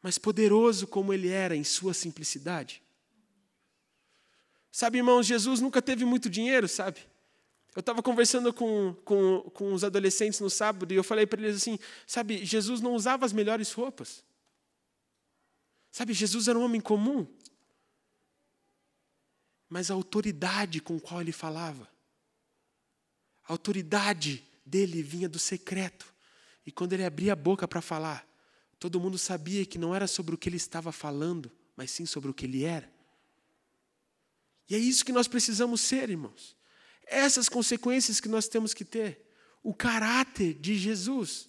mas 0.01 0.17
poderoso 0.17 0.87
como 0.87 1.13
Ele 1.13 1.27
era 1.27 1.57
em 1.57 1.63
sua 1.65 1.93
simplicidade. 1.93 2.82
Sabe, 4.75 4.97
irmãos, 4.97 5.27
Jesus 5.27 5.61
nunca 5.61 5.83
teve 5.83 6.03
muito 6.03 6.27
dinheiro, 6.27 6.67
sabe? 6.67 6.99
Eu 7.75 7.81
estava 7.81 8.01
conversando 8.01 8.51
com, 8.51 8.95
com, 9.05 9.41
com 9.53 9.71
os 9.71 9.83
adolescentes 9.83 10.39
no 10.39 10.49
sábado 10.49 10.91
e 10.91 10.95
eu 10.95 11.03
falei 11.03 11.27
para 11.27 11.39
eles 11.39 11.57
assim: 11.57 11.77
sabe, 12.07 12.43
Jesus 12.43 12.81
não 12.81 12.95
usava 12.95 13.23
as 13.23 13.31
melhores 13.31 13.71
roupas. 13.71 14.23
Sabe, 15.91 16.11
Jesus 16.11 16.47
era 16.47 16.57
um 16.57 16.63
homem 16.63 16.81
comum. 16.81 17.27
Mas 19.69 19.91
a 19.91 19.93
autoridade 19.93 20.81
com 20.81 20.99
qual 20.99 21.21
ele 21.21 21.31
falava, 21.31 21.87
a 23.47 23.53
autoridade 23.53 24.43
dele 24.65 25.03
vinha 25.03 25.29
do 25.29 25.37
secreto. 25.37 26.11
E 26.65 26.71
quando 26.71 26.93
ele 26.93 27.05
abria 27.05 27.33
a 27.33 27.35
boca 27.35 27.67
para 27.67 27.79
falar, 27.79 28.27
todo 28.79 28.99
mundo 28.99 29.19
sabia 29.19 29.67
que 29.67 29.77
não 29.77 29.93
era 29.93 30.07
sobre 30.07 30.33
o 30.33 30.37
que 30.37 30.49
ele 30.49 30.57
estava 30.57 30.91
falando, 30.91 31.51
mas 31.75 31.91
sim 31.91 32.07
sobre 32.07 32.31
o 32.31 32.33
que 32.33 32.45
ele 32.45 32.63
era. 32.63 32.91
E 34.73 34.75
é 34.75 34.79
isso 34.79 35.05
que 35.05 35.11
nós 35.11 35.27
precisamos 35.27 35.81
ser, 35.81 36.09
irmãos. 36.09 36.57
Essas 37.05 37.47
consequências 37.47 38.19
que 38.19 38.27
nós 38.27 38.47
temos 38.47 38.73
que 38.73 38.83
ter. 38.83 39.23
O 39.61 39.71
caráter 39.71 40.55
de 40.55 40.75
Jesus. 40.75 41.47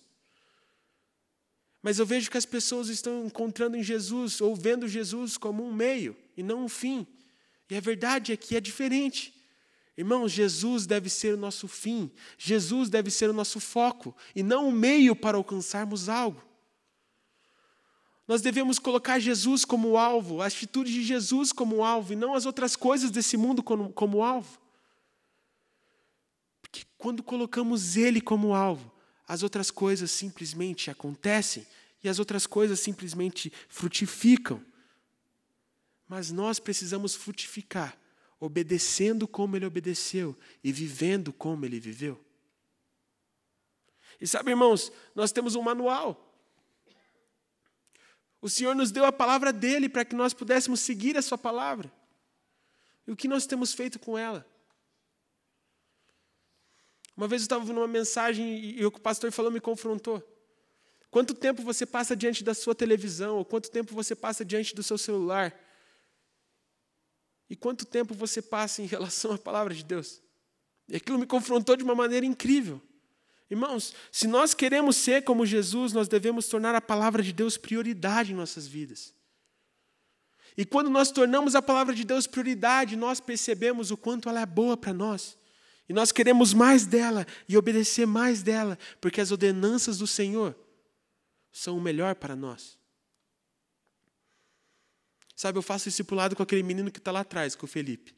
Mas 1.81 1.99
eu 1.99 2.05
vejo 2.05 2.31
que 2.31 2.37
as 2.37 2.45
pessoas 2.45 2.91
estão 2.91 3.25
encontrando 3.25 3.79
em 3.79 3.83
Jesus, 3.83 4.43
ou 4.43 4.55
vendo 4.55 4.87
Jesus 4.87 5.39
como 5.39 5.65
um 5.65 5.73
meio 5.73 6.15
e 6.37 6.43
não 6.43 6.67
um 6.67 6.69
fim. 6.69 7.07
E 7.71 7.75
a 7.75 7.81
verdade 7.81 8.31
é 8.31 8.37
que 8.37 8.57
é 8.57 8.61
diferente. 8.61 9.33
Irmãos, 9.97 10.31
Jesus 10.31 10.85
deve 10.85 11.09
ser 11.09 11.33
o 11.33 11.39
nosso 11.39 11.67
fim, 11.67 12.13
Jesus 12.37 12.91
deve 12.91 13.11
ser 13.11 13.31
o 13.31 13.33
nosso 13.33 13.59
foco, 13.59 14.15
e 14.37 14.43
não 14.43 14.69
o 14.69 14.73
meio 14.73 15.17
para 15.17 15.39
alcançarmos 15.39 16.11
algo. 16.11 16.43
Nós 18.27 18.41
devemos 18.41 18.79
colocar 18.79 19.19
Jesus 19.19 19.65
como 19.65 19.99
alvo, 19.99 20.41
a 20.41 20.47
atitude 20.47 20.93
de 20.93 21.03
Jesus 21.03 21.53
como 21.53 21.85
alvo, 21.85 22.13
e 22.13 22.17
não 22.17 22.35
as 22.35 22.47
outras 22.47 22.75
coisas 22.75 23.11
desse 23.11 23.37
mundo 23.37 23.63
como, 23.63 23.93
como 23.93 24.23
alvo. 24.23 24.59
Porque 26.63 26.85
quando 26.97 27.23
colocamos 27.23 27.97
Ele 27.97 28.21
como 28.21 28.55
alvo, 28.55 28.91
as 29.27 29.43
outras 29.43 29.71
coisas 29.71 30.11
simplesmente 30.11 30.91
acontecem 30.91 31.67
e 32.03 32.09
as 32.09 32.19
outras 32.19 32.47
coisas 32.47 32.81
simplesmente 32.81 33.53
frutificam. 33.69 34.65
Mas 36.09 36.31
nós 36.31 36.59
precisamos 36.59 37.15
frutificar 37.15 37.99
obedecendo 38.45 39.27
como 39.27 39.57
ele 39.57 39.65
obedeceu 39.65 40.37
e 40.63 40.71
vivendo 40.71 41.33
como 41.33 41.65
ele 41.65 41.81
viveu. 41.81 42.23
E 44.21 44.27
sabe, 44.27 44.51
irmãos, 44.51 44.93
nós 45.15 45.33
temos 45.33 45.55
um 45.55 45.63
manual. 45.63 46.34
O 48.45 48.51
Senhor 48.51 48.75
nos 48.75 48.91
deu 48.91 49.07
a 49.07 49.11
palavra 49.11 49.51
dele 49.51 49.89
para 49.89 50.05
que 50.05 50.15
nós 50.15 50.35
pudéssemos 50.35 50.81
seguir 50.81 51.17
a 51.17 51.23
sua 51.23 51.39
palavra. 51.39 51.91
E 53.07 53.11
o 53.11 53.17
que 53.17 53.27
nós 53.27 53.47
temos 53.47 53.73
feito 53.73 53.99
com 53.99 54.19
ela? 54.19 54.47
Uma 57.17 57.27
vez 57.27 57.41
eu 57.41 57.47
estava 57.47 57.63
ouvindo 57.63 57.81
uma 57.81 57.89
mensagem 57.89 58.79
e 58.79 58.85
o 58.85 58.91
pastor 58.91 59.33
falou 59.33 59.51
me 59.51 59.63
confrontou. 59.63 60.23
Quanto 61.11 61.33
tempo 61.33 61.63
você 61.63 61.87
passa 61.87 62.15
diante 62.15 62.45
da 62.45 62.53
sua 62.53 62.75
televisão, 62.75 63.39
ou 63.39 63.47
quanto 63.47 63.71
tempo 63.71 63.95
você 63.95 64.15
passa 64.15 64.45
diante 64.45 64.75
do 64.75 64.83
seu 64.83 64.99
celular? 64.99 65.59
E 67.49 67.57
quanto 67.57 67.87
tempo 67.87 68.13
você 68.13 68.43
passa 68.43 68.83
em 68.83 68.85
relação 68.95 69.33
à 69.33 69.39
palavra 69.39 69.73
de 69.73 69.83
Deus? 69.83 70.21
E 70.87 70.97
aquilo 70.97 71.19
me 71.19 71.27
confrontou 71.27 71.77
de 71.77 71.83
uma 71.83 71.95
maneira 71.95 72.27
incrível. 72.27 72.79
Irmãos, 73.51 73.95
se 74.11 74.27
nós 74.27 74.55
queremos 74.55 74.97
ser 74.97 75.23
como 75.23 75.45
Jesus, 75.45 75.93
nós 75.93 76.09
devemos 76.09 76.49
tornar 76.49 76.75
a 76.75 76.81
palavra 76.81 77.23
de 77.23 77.33
Deus 77.33 77.57
prioridade 77.57 78.33
em 78.33 78.37
nossas 78.37 78.67
vidas. 78.67 79.15
E 80.57 80.65
quando 80.65 80.89
nós 80.89 81.11
tornamos 81.11 81.55
a 81.55 81.63
palavra 81.63 81.95
de 81.95 82.05
Deus 82.05 82.27
prioridade, 82.27 82.97
nós 82.97 83.21
percebemos 83.21 83.91
o 83.91 83.97
quanto 83.97 84.29
ela 84.29 84.41
é 84.41 84.47
boa 84.47 84.77
para 84.77 84.93
nós. 84.93 85.37
E 85.89 85.93
nós 85.93 86.13
queremos 86.13 86.55
mais 86.55 86.87
dela 86.87 87.27
e 87.49 87.57
obedecer 87.57 88.07
mais 88.07 88.43
dela, 88.43 88.79
porque 89.01 89.21
as 89.21 89.31
ordenanças 89.31 89.99
do 89.99 90.07
Senhor 90.07 90.57
são 91.53 91.77
o 91.77 91.81
melhor 91.81 92.15
para 92.15 92.35
nós. 92.35 92.79
Sabe, 95.37 95.59
eu 95.59 95.63
faço 95.63 95.89
discipulado 95.89 96.37
com 96.37 96.43
aquele 96.43 96.63
menino 96.63 96.91
que 96.91 96.99
está 96.99 97.11
lá 97.11 97.21
atrás, 97.21 97.55
com 97.55 97.67
o 97.67 97.69
Felipe. 97.69 98.15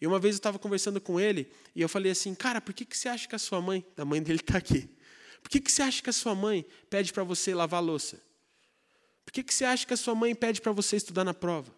E 0.00 0.06
uma 0.06 0.18
vez 0.18 0.36
eu 0.36 0.38
estava 0.38 0.58
conversando 0.58 1.00
com 1.00 1.20
ele 1.20 1.52
e 1.74 1.82
eu 1.82 1.88
falei 1.88 2.10
assim, 2.12 2.34
cara, 2.34 2.60
por 2.60 2.72
que, 2.72 2.84
que 2.84 2.96
você 2.96 3.08
acha 3.08 3.28
que 3.28 3.34
a 3.34 3.38
sua 3.38 3.60
mãe, 3.60 3.84
a 3.96 4.04
mãe 4.04 4.22
dele 4.22 4.40
está 4.40 4.56
aqui, 4.56 4.88
por 5.42 5.50
que, 5.50 5.60
que 5.60 5.70
você 5.70 5.82
acha 5.82 6.02
que 6.02 6.10
a 6.10 6.12
sua 6.12 6.34
mãe 6.34 6.66
pede 6.88 7.12
para 7.12 7.22
você 7.22 7.54
lavar 7.54 7.82
louça? 7.82 8.22
Por 9.24 9.32
que, 9.32 9.42
que 9.42 9.54
você 9.54 9.64
acha 9.64 9.86
que 9.86 9.94
a 9.94 9.96
sua 9.96 10.14
mãe 10.14 10.34
pede 10.34 10.60
para 10.60 10.72
você 10.72 10.96
estudar 10.96 11.24
na 11.24 11.34
prova? 11.34 11.74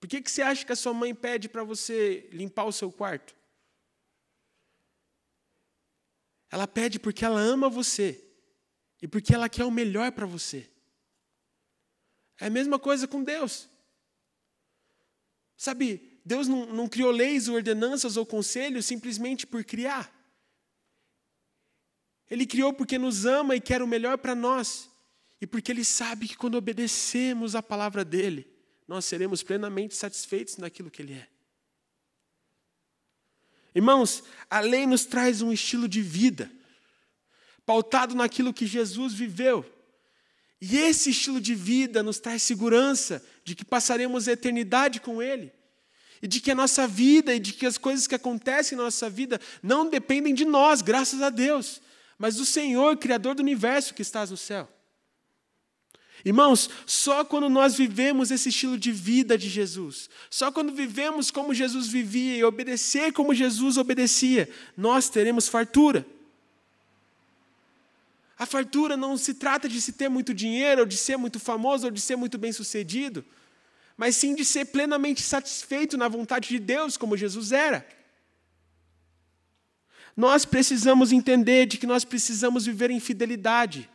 Por 0.00 0.08
que, 0.08 0.20
que 0.20 0.30
você 0.30 0.42
acha 0.42 0.64
que 0.64 0.72
a 0.72 0.76
sua 0.76 0.92
mãe 0.92 1.14
pede 1.14 1.48
para 1.48 1.64
você 1.64 2.28
limpar 2.32 2.64
o 2.64 2.72
seu 2.72 2.90
quarto? 2.90 3.34
Ela 6.50 6.66
pede 6.66 6.98
porque 6.98 7.24
ela 7.24 7.40
ama 7.40 7.68
você 7.68 8.22
e 9.00 9.08
porque 9.08 9.34
ela 9.34 9.48
quer 9.48 9.64
o 9.64 9.70
melhor 9.70 10.12
para 10.12 10.26
você. 10.26 10.70
É 12.38 12.46
a 12.46 12.50
mesma 12.50 12.78
coisa 12.78 13.08
com 13.08 13.22
Deus. 13.22 13.68
Sabe, 15.56 16.13
Deus 16.24 16.48
não, 16.48 16.66
não 16.66 16.88
criou 16.88 17.10
leis, 17.10 17.48
ordenanças 17.48 18.16
ou 18.16 18.24
conselhos 18.24 18.86
simplesmente 18.86 19.46
por 19.46 19.62
criar. 19.62 20.12
Ele 22.30 22.46
criou 22.46 22.72
porque 22.72 22.98
nos 22.98 23.26
ama 23.26 23.54
e 23.54 23.60
quer 23.60 23.82
o 23.82 23.86
melhor 23.86 24.16
para 24.16 24.34
nós. 24.34 24.90
E 25.40 25.46
porque 25.46 25.70
Ele 25.70 25.84
sabe 25.84 26.26
que 26.26 26.36
quando 26.36 26.54
obedecemos 26.54 27.54
a 27.54 27.62
palavra 27.62 28.04
dEle, 28.04 28.50
nós 28.88 29.04
seremos 29.04 29.42
plenamente 29.42 29.94
satisfeitos 29.94 30.56
naquilo 30.56 30.90
que 30.90 31.02
Ele 31.02 31.12
é. 31.12 31.28
Irmãos, 33.74 34.22
a 34.48 34.60
lei 34.60 34.86
nos 34.86 35.04
traz 35.04 35.42
um 35.42 35.52
estilo 35.52 35.88
de 35.88 36.00
vida, 36.00 36.50
pautado 37.66 38.14
naquilo 38.14 38.54
que 38.54 38.66
Jesus 38.66 39.12
viveu. 39.12 39.70
E 40.60 40.78
esse 40.78 41.10
estilo 41.10 41.40
de 41.40 41.54
vida 41.54 42.02
nos 42.02 42.18
traz 42.18 42.42
segurança 42.42 43.22
de 43.44 43.54
que 43.54 43.64
passaremos 43.64 44.28
a 44.28 44.32
eternidade 44.32 45.00
com 45.00 45.20
Ele. 45.20 45.52
E 46.22 46.28
de 46.28 46.40
que 46.40 46.50
a 46.50 46.54
nossa 46.54 46.86
vida 46.86 47.34
e 47.34 47.38
de 47.38 47.52
que 47.52 47.66
as 47.66 47.76
coisas 47.76 48.06
que 48.06 48.14
acontecem 48.14 48.76
na 48.76 48.84
nossa 48.84 49.10
vida 49.10 49.40
não 49.62 49.88
dependem 49.88 50.34
de 50.34 50.44
nós, 50.44 50.80
graças 50.82 51.20
a 51.20 51.30
Deus, 51.30 51.80
mas 52.18 52.36
do 52.36 52.44
Senhor, 52.44 52.96
Criador 52.96 53.34
do 53.34 53.40
universo 53.40 53.94
que 53.94 54.02
estás 54.02 54.30
no 54.30 54.36
céu. 54.36 54.68
Irmãos, 56.24 56.70
só 56.86 57.22
quando 57.22 57.50
nós 57.50 57.74
vivemos 57.74 58.30
esse 58.30 58.48
estilo 58.48 58.78
de 58.78 58.90
vida 58.90 59.36
de 59.36 59.48
Jesus, 59.48 60.08
só 60.30 60.50
quando 60.50 60.72
vivemos 60.72 61.30
como 61.30 61.52
Jesus 61.52 61.86
vivia 61.86 62.38
e 62.38 62.44
obedecer 62.44 63.12
como 63.12 63.34
Jesus 63.34 63.76
obedecia, 63.76 64.48
nós 64.74 65.10
teremos 65.10 65.48
fartura. 65.48 66.06
A 68.38 68.46
fartura 68.46 68.96
não 68.96 69.16
se 69.18 69.34
trata 69.34 69.68
de 69.68 69.80
se 69.80 69.92
ter 69.92 70.08
muito 70.08 70.32
dinheiro, 70.32 70.80
ou 70.80 70.86
de 70.86 70.96
ser 70.96 71.16
muito 71.18 71.38
famoso, 71.38 71.86
ou 71.86 71.90
de 71.90 72.00
ser 72.00 72.16
muito 72.16 72.38
bem-sucedido, 72.38 73.24
mas 73.96 74.16
sim 74.16 74.34
de 74.34 74.44
ser 74.44 74.66
plenamente 74.66 75.22
satisfeito 75.22 75.96
na 75.96 76.08
vontade 76.08 76.48
de 76.48 76.58
Deus, 76.58 76.96
como 76.96 77.16
Jesus 77.16 77.52
era. 77.52 77.86
Nós 80.16 80.44
precisamos 80.44 81.12
entender 81.12 81.66
de 81.66 81.78
que 81.78 81.86
nós 81.86 82.04
precisamos 82.04 82.66
viver 82.66 82.90
em 82.90 83.00
fidelidade, 83.00 83.88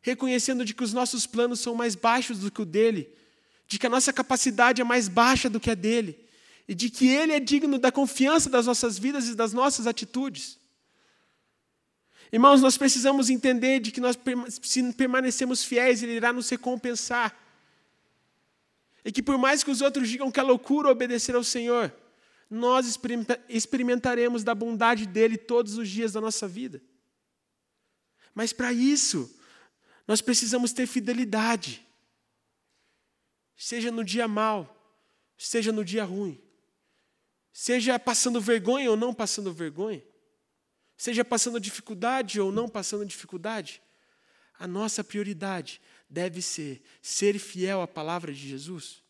reconhecendo 0.00 0.64
de 0.64 0.74
que 0.74 0.84
os 0.84 0.92
nossos 0.92 1.26
planos 1.26 1.60
são 1.60 1.74
mais 1.74 1.94
baixos 1.94 2.38
do 2.38 2.50
que 2.50 2.62
o 2.62 2.66
dele, 2.66 3.12
de 3.66 3.78
que 3.78 3.86
a 3.86 3.90
nossa 3.90 4.12
capacidade 4.12 4.80
é 4.80 4.84
mais 4.84 5.08
baixa 5.08 5.50
do 5.50 5.60
que 5.60 5.70
a 5.70 5.74
dele, 5.74 6.18
e 6.66 6.74
de 6.74 6.90
que 6.90 7.08
ele 7.08 7.32
é 7.32 7.40
digno 7.40 7.78
da 7.78 7.90
confiança 7.90 8.48
das 8.48 8.66
nossas 8.66 8.98
vidas 8.98 9.28
e 9.28 9.34
das 9.34 9.52
nossas 9.52 9.86
atitudes. 9.86 10.58
Irmãos, 12.30 12.60
nós 12.60 12.76
precisamos 12.76 13.30
entender 13.30 13.80
de 13.80 13.90
que 13.90 14.00
nós, 14.00 14.18
se 14.60 14.92
permanecemos 14.92 15.64
fiéis, 15.64 16.02
Ele 16.02 16.12
irá 16.12 16.32
nos 16.32 16.48
recompensar. 16.48 17.34
E 19.04 19.12
que 19.12 19.22
por 19.22 19.38
mais 19.38 19.62
que 19.62 19.70
os 19.70 19.80
outros 19.80 20.08
digam 20.08 20.30
que 20.30 20.40
é 20.40 20.42
loucura 20.42 20.90
obedecer 20.90 21.34
ao 21.34 21.44
Senhor, 21.44 21.94
nós 22.50 22.98
experimentaremos 23.48 24.42
da 24.42 24.54
bondade 24.54 25.06
dEle 25.06 25.36
todos 25.36 25.76
os 25.78 25.88
dias 25.88 26.12
da 26.12 26.20
nossa 26.20 26.48
vida. 26.48 26.82
Mas 28.34 28.52
para 28.52 28.72
isso, 28.72 29.34
nós 30.06 30.20
precisamos 30.20 30.72
ter 30.72 30.86
fidelidade. 30.86 31.86
Seja 33.56 33.90
no 33.90 34.04
dia 34.04 34.28
mal, 34.28 34.74
seja 35.36 35.72
no 35.72 35.84
dia 35.84 36.04
ruim. 36.04 36.40
Seja 37.52 37.98
passando 37.98 38.40
vergonha 38.40 38.90
ou 38.90 38.96
não 38.96 39.12
passando 39.12 39.52
vergonha 39.52 40.02
seja 40.98 41.24
passando 41.24 41.60
dificuldade 41.60 42.40
ou 42.40 42.50
não 42.50 42.68
passando 42.68 43.06
dificuldade, 43.06 43.80
a 44.58 44.66
nossa 44.66 45.04
prioridade 45.04 45.80
deve 46.08 46.40
ser 46.42 46.82
ser 47.02 47.38
fiel 47.38 47.82
à 47.82 47.88
palavra 47.88 48.32
de 48.32 48.48
Jesus. 48.48 49.02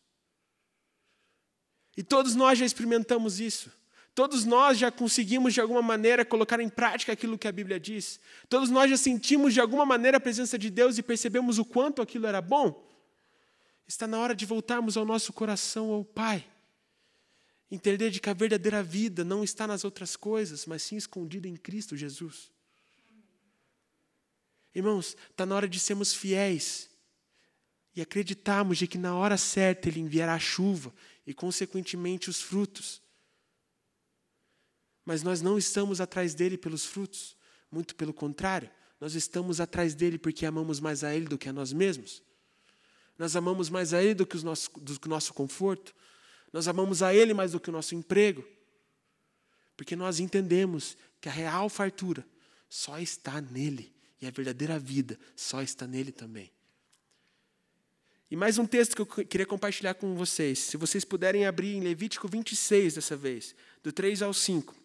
E 1.95 2.03
todos 2.03 2.35
nós 2.35 2.57
já 2.59 2.65
experimentamos 2.65 3.39
isso. 3.39 3.71
Todos 4.15 4.43
nós 4.43 4.77
já 4.77 4.91
conseguimos, 4.91 5.53
de 5.53 5.61
alguma 5.61 5.81
maneira, 5.81 6.25
colocar 6.25 6.59
em 6.59 6.69
prática 6.69 7.13
aquilo 7.13 7.37
que 7.37 7.47
a 7.47 7.51
Bíblia 7.51 7.79
diz. 7.79 8.19
Todos 8.49 8.69
nós 8.69 8.89
já 8.89 8.97
sentimos, 8.97 9.53
de 9.53 9.61
alguma 9.61 9.85
maneira, 9.85 10.17
a 10.17 10.21
presença 10.21 10.57
de 10.57 10.69
Deus 10.69 10.97
e 10.97 11.03
percebemos 11.03 11.57
o 11.57 11.65
quanto 11.65 12.01
aquilo 12.01 12.27
era 12.27 12.41
bom. 12.41 12.85
Está 13.87 14.07
na 14.07 14.19
hora 14.19 14.35
de 14.35 14.45
voltarmos 14.45 14.97
ao 14.97 15.05
nosso 15.05 15.31
coração, 15.31 15.91
ao 15.91 16.03
Pai 16.03 16.45
Entender 17.71 18.09
de 18.09 18.19
que 18.19 18.29
a 18.29 18.33
verdadeira 18.33 18.81
vida 18.81 19.23
não 19.23 19.43
está 19.43 19.67
nas 19.67 19.83
outras 19.83 20.15
coisas, 20.15 20.65
mas 20.65 20.81
sim 20.81 20.95
escondida 20.95 21.47
em 21.47 21.55
Cristo 21.55 21.95
Jesus. 21.95 22.51
Irmãos, 24.73 25.15
está 25.29 25.45
na 25.45 25.55
hora 25.55 25.67
de 25.67 25.79
sermos 25.79 26.13
fiéis 26.13 26.88
e 27.99 28.01
acreditarmos 28.01 28.77
de 28.77 28.87
que 28.87 28.97
na 28.97 29.13
hora 29.13 29.35
certa 29.35 29.89
Ele 29.89 29.99
enviará 29.99 30.33
a 30.33 30.39
chuva 30.39 30.93
e, 31.27 31.33
consequentemente, 31.33 32.29
os 32.29 32.41
frutos. 32.41 33.01
Mas 35.03 35.21
nós 35.21 35.41
não 35.41 35.57
estamos 35.57 35.99
atrás 35.99 36.33
dele 36.33 36.57
pelos 36.57 36.85
frutos, 36.85 37.35
muito 37.69 37.93
pelo 37.95 38.13
contrário, 38.13 38.71
nós 39.01 39.15
estamos 39.15 39.59
atrás 39.59 39.93
dele 39.95 40.17
porque 40.17 40.45
amamos 40.45 40.79
mais 40.79 41.03
a 41.03 41.13
Ele 41.13 41.25
do 41.25 41.37
que 41.37 41.49
a 41.49 41.53
nós 41.53 41.73
mesmos. 41.73 42.23
Nós 43.17 43.35
amamos 43.35 43.69
mais 43.69 43.93
a 43.93 44.01
Ele 44.01 44.13
do 44.13 44.25
que, 44.25 44.37
o 44.37 44.43
nosso, 44.43 44.71
do 44.79 44.97
que 44.97 45.07
o 45.07 45.09
nosso 45.09 45.33
conforto, 45.33 45.93
Nós 46.53 46.69
amamos 46.69 47.03
a 47.03 47.13
Ele 47.13 47.33
mais 47.33 47.51
do 47.51 47.59
que 47.59 47.69
o 47.69 47.73
nosso 47.73 47.95
emprego. 47.95 48.47
Porque 49.75 49.93
nós 49.93 50.21
entendemos 50.21 50.95
que 51.19 51.27
a 51.27 51.31
real 51.33 51.67
fartura 51.67 52.25
só 52.69 52.97
está 52.97 53.41
nele. 53.41 53.93
E 54.21 54.25
a 54.25 54.31
verdadeira 54.31 54.79
vida 54.79 55.19
só 55.35 55.61
está 55.61 55.85
nele 55.85 56.13
também. 56.13 56.49
E 58.31 58.35
mais 58.35 58.59
um 58.59 58.65
texto 58.67 58.95
que 58.95 59.01
eu 59.01 59.25
queria 59.25 59.45
compartilhar 59.45 59.95
com 59.95 60.13
vocês. 60.13 60.59
Se 60.59 60.77
vocês 60.77 61.03
puderem 61.03 61.47
abrir 61.47 61.75
em 61.75 61.79
Levítico 61.79 62.27
26 62.27 62.93
dessa 62.93 63.17
vez, 63.17 63.55
do 63.83 63.91
3 63.91 64.21
ao 64.21 64.31
5. 64.31 64.75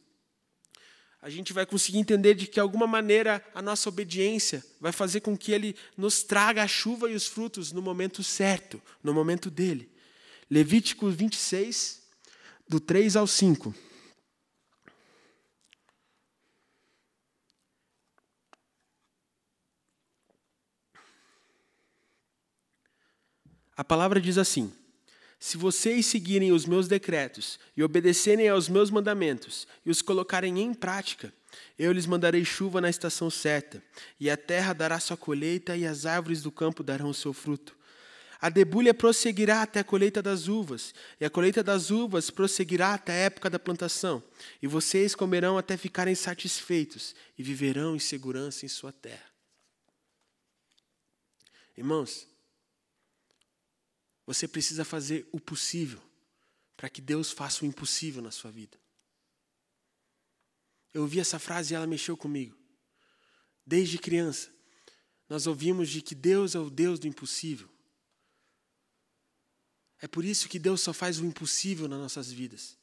A 1.20 1.28
gente 1.28 1.52
vai 1.52 1.66
conseguir 1.66 1.98
entender 1.98 2.34
de 2.34 2.46
que, 2.46 2.58
alguma 2.58 2.86
maneira, 2.86 3.44
a 3.54 3.60
nossa 3.60 3.90
obediência 3.90 4.64
vai 4.80 4.92
fazer 4.92 5.20
com 5.20 5.36
que 5.36 5.52
Ele 5.52 5.76
nos 5.94 6.22
traga 6.22 6.62
a 6.62 6.68
chuva 6.68 7.10
e 7.10 7.14
os 7.14 7.26
frutos 7.26 7.70
no 7.70 7.82
momento 7.82 8.22
certo, 8.22 8.80
no 9.02 9.12
momento 9.12 9.50
dele. 9.50 9.90
Levítico 10.50 11.10
26, 11.10 12.02
do 12.66 12.80
3 12.80 13.14
ao 13.14 13.26
5. 13.26 13.74
A 23.76 23.82
palavra 23.82 24.20
diz 24.20 24.38
assim: 24.38 24.72
Se 25.38 25.56
vocês 25.56 26.06
seguirem 26.06 26.52
os 26.52 26.66
meus 26.66 26.86
decretos 26.86 27.58
e 27.76 27.82
obedecerem 27.82 28.48
aos 28.48 28.68
meus 28.68 28.90
mandamentos 28.90 29.66
e 29.84 29.90
os 29.90 30.00
colocarem 30.00 30.60
em 30.60 30.72
prática, 30.72 31.32
eu 31.78 31.92
lhes 31.92 32.06
mandarei 32.06 32.44
chuva 32.44 32.80
na 32.80 32.90
estação 32.90 33.30
certa, 33.30 33.82
e 34.18 34.30
a 34.30 34.36
terra 34.36 34.72
dará 34.72 34.98
sua 35.00 35.16
colheita 35.16 35.76
e 35.76 35.86
as 35.86 36.06
árvores 36.06 36.42
do 36.42 36.50
campo 36.50 36.82
darão 36.82 37.08
o 37.08 37.14
seu 37.14 37.32
fruto. 37.32 37.76
A 38.40 38.50
debulha 38.50 38.92
prosseguirá 38.92 39.62
até 39.62 39.80
a 39.80 39.84
colheita 39.84 40.20
das 40.20 40.48
uvas, 40.48 40.94
e 41.18 41.24
a 41.24 41.30
colheita 41.30 41.62
das 41.62 41.90
uvas 41.90 42.30
prosseguirá 42.30 42.92
até 42.92 43.12
a 43.12 43.16
época 43.16 43.48
da 43.48 43.58
plantação, 43.58 44.22
e 44.60 44.66
vocês 44.66 45.14
comerão 45.14 45.56
até 45.56 45.76
ficarem 45.76 46.14
satisfeitos 46.14 47.14
e 47.38 47.42
viverão 47.42 47.96
em 47.96 47.98
segurança 47.98 48.66
em 48.66 48.68
sua 48.68 48.92
terra. 48.92 49.32
Irmãos, 51.76 52.28
você 54.26 54.48
precisa 54.48 54.84
fazer 54.84 55.26
o 55.32 55.40
possível 55.40 56.02
para 56.76 56.88
que 56.88 57.00
Deus 57.00 57.30
faça 57.30 57.64
o 57.64 57.66
impossível 57.66 58.22
na 58.22 58.30
sua 58.30 58.50
vida. 58.50 58.78
Eu 60.92 61.02
ouvi 61.02 61.20
essa 61.20 61.38
frase 61.38 61.72
e 61.72 61.76
ela 61.76 61.86
mexeu 61.86 62.16
comigo. 62.16 62.56
Desde 63.66 63.98
criança, 63.98 64.52
nós 65.28 65.46
ouvimos 65.46 65.88
de 65.88 66.00
que 66.00 66.14
Deus 66.14 66.54
é 66.54 66.58
o 66.58 66.70
Deus 66.70 66.98
do 66.98 67.06
impossível. 67.06 67.68
É 70.00 70.06
por 70.06 70.24
isso 70.24 70.48
que 70.48 70.58
Deus 70.58 70.80
só 70.80 70.92
faz 70.92 71.18
o 71.18 71.24
impossível 71.24 71.88
nas 71.88 71.98
nossas 71.98 72.30
vidas. 72.30 72.76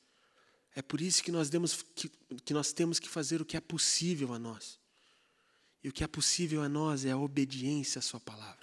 É 0.74 0.82
por 0.82 1.02
isso 1.02 1.24
que 1.24 1.32
nós, 1.32 1.50
demos, 1.50 1.82
que, 1.96 2.10
que 2.44 2.54
nós 2.54 2.72
temos 2.72 3.00
que 3.00 3.10
fazer 3.10 3.42
o 3.42 3.46
que 3.46 3.58
é 3.58 3.62
possível 3.62 4.34
a 4.34 4.40
nós. 4.40 4.80
E 5.84 5.90
o 5.90 5.92
que 5.92 6.04
é 6.04 6.08
possível 6.08 6.62
a 6.62 6.70
nós 6.70 7.06
é 7.06 7.12
a 7.12 7.18
obediência 7.18 8.00
à 8.00 8.02
Sua 8.02 8.20
palavra. 8.20 8.61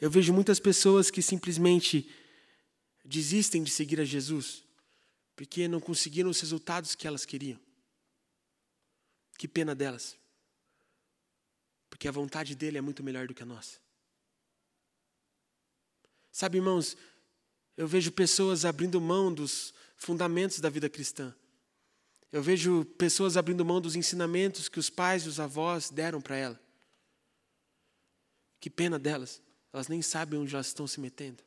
Eu 0.00 0.10
vejo 0.10 0.32
muitas 0.32 0.58
pessoas 0.58 1.10
que 1.10 1.20
simplesmente 1.20 2.10
desistem 3.04 3.62
de 3.62 3.70
seguir 3.70 4.00
a 4.00 4.04
Jesus 4.04 4.64
porque 5.36 5.66
não 5.66 5.80
conseguiram 5.80 6.28
os 6.28 6.40
resultados 6.40 6.94
que 6.94 7.06
elas 7.06 7.24
queriam. 7.24 7.58
Que 9.38 9.48
pena 9.48 9.74
delas. 9.74 10.18
Porque 11.88 12.06
a 12.06 12.12
vontade 12.12 12.54
dele 12.54 12.76
é 12.76 12.80
muito 12.80 13.02
melhor 13.02 13.26
do 13.26 13.34
que 13.34 13.42
a 13.42 13.46
nossa. 13.46 13.78
Sabe, 16.30 16.58
irmãos, 16.58 16.96
eu 17.74 17.88
vejo 17.88 18.12
pessoas 18.12 18.66
abrindo 18.66 19.00
mão 19.00 19.32
dos 19.32 19.72
fundamentos 19.96 20.60
da 20.60 20.68
vida 20.68 20.90
cristã. 20.90 21.34
Eu 22.30 22.42
vejo 22.42 22.84
pessoas 22.84 23.36
abrindo 23.36 23.64
mão 23.64 23.80
dos 23.80 23.96
ensinamentos 23.96 24.68
que 24.68 24.78
os 24.78 24.90
pais 24.90 25.24
e 25.24 25.28
os 25.28 25.40
avós 25.40 25.90
deram 25.90 26.20
para 26.20 26.36
ela. 26.36 26.60
Que 28.60 28.68
pena 28.68 28.98
delas. 28.98 29.42
Elas 29.72 29.88
nem 29.88 30.02
sabem 30.02 30.38
onde 30.38 30.54
elas 30.54 30.68
estão 30.68 30.86
se 30.86 31.00
metendo. 31.00 31.42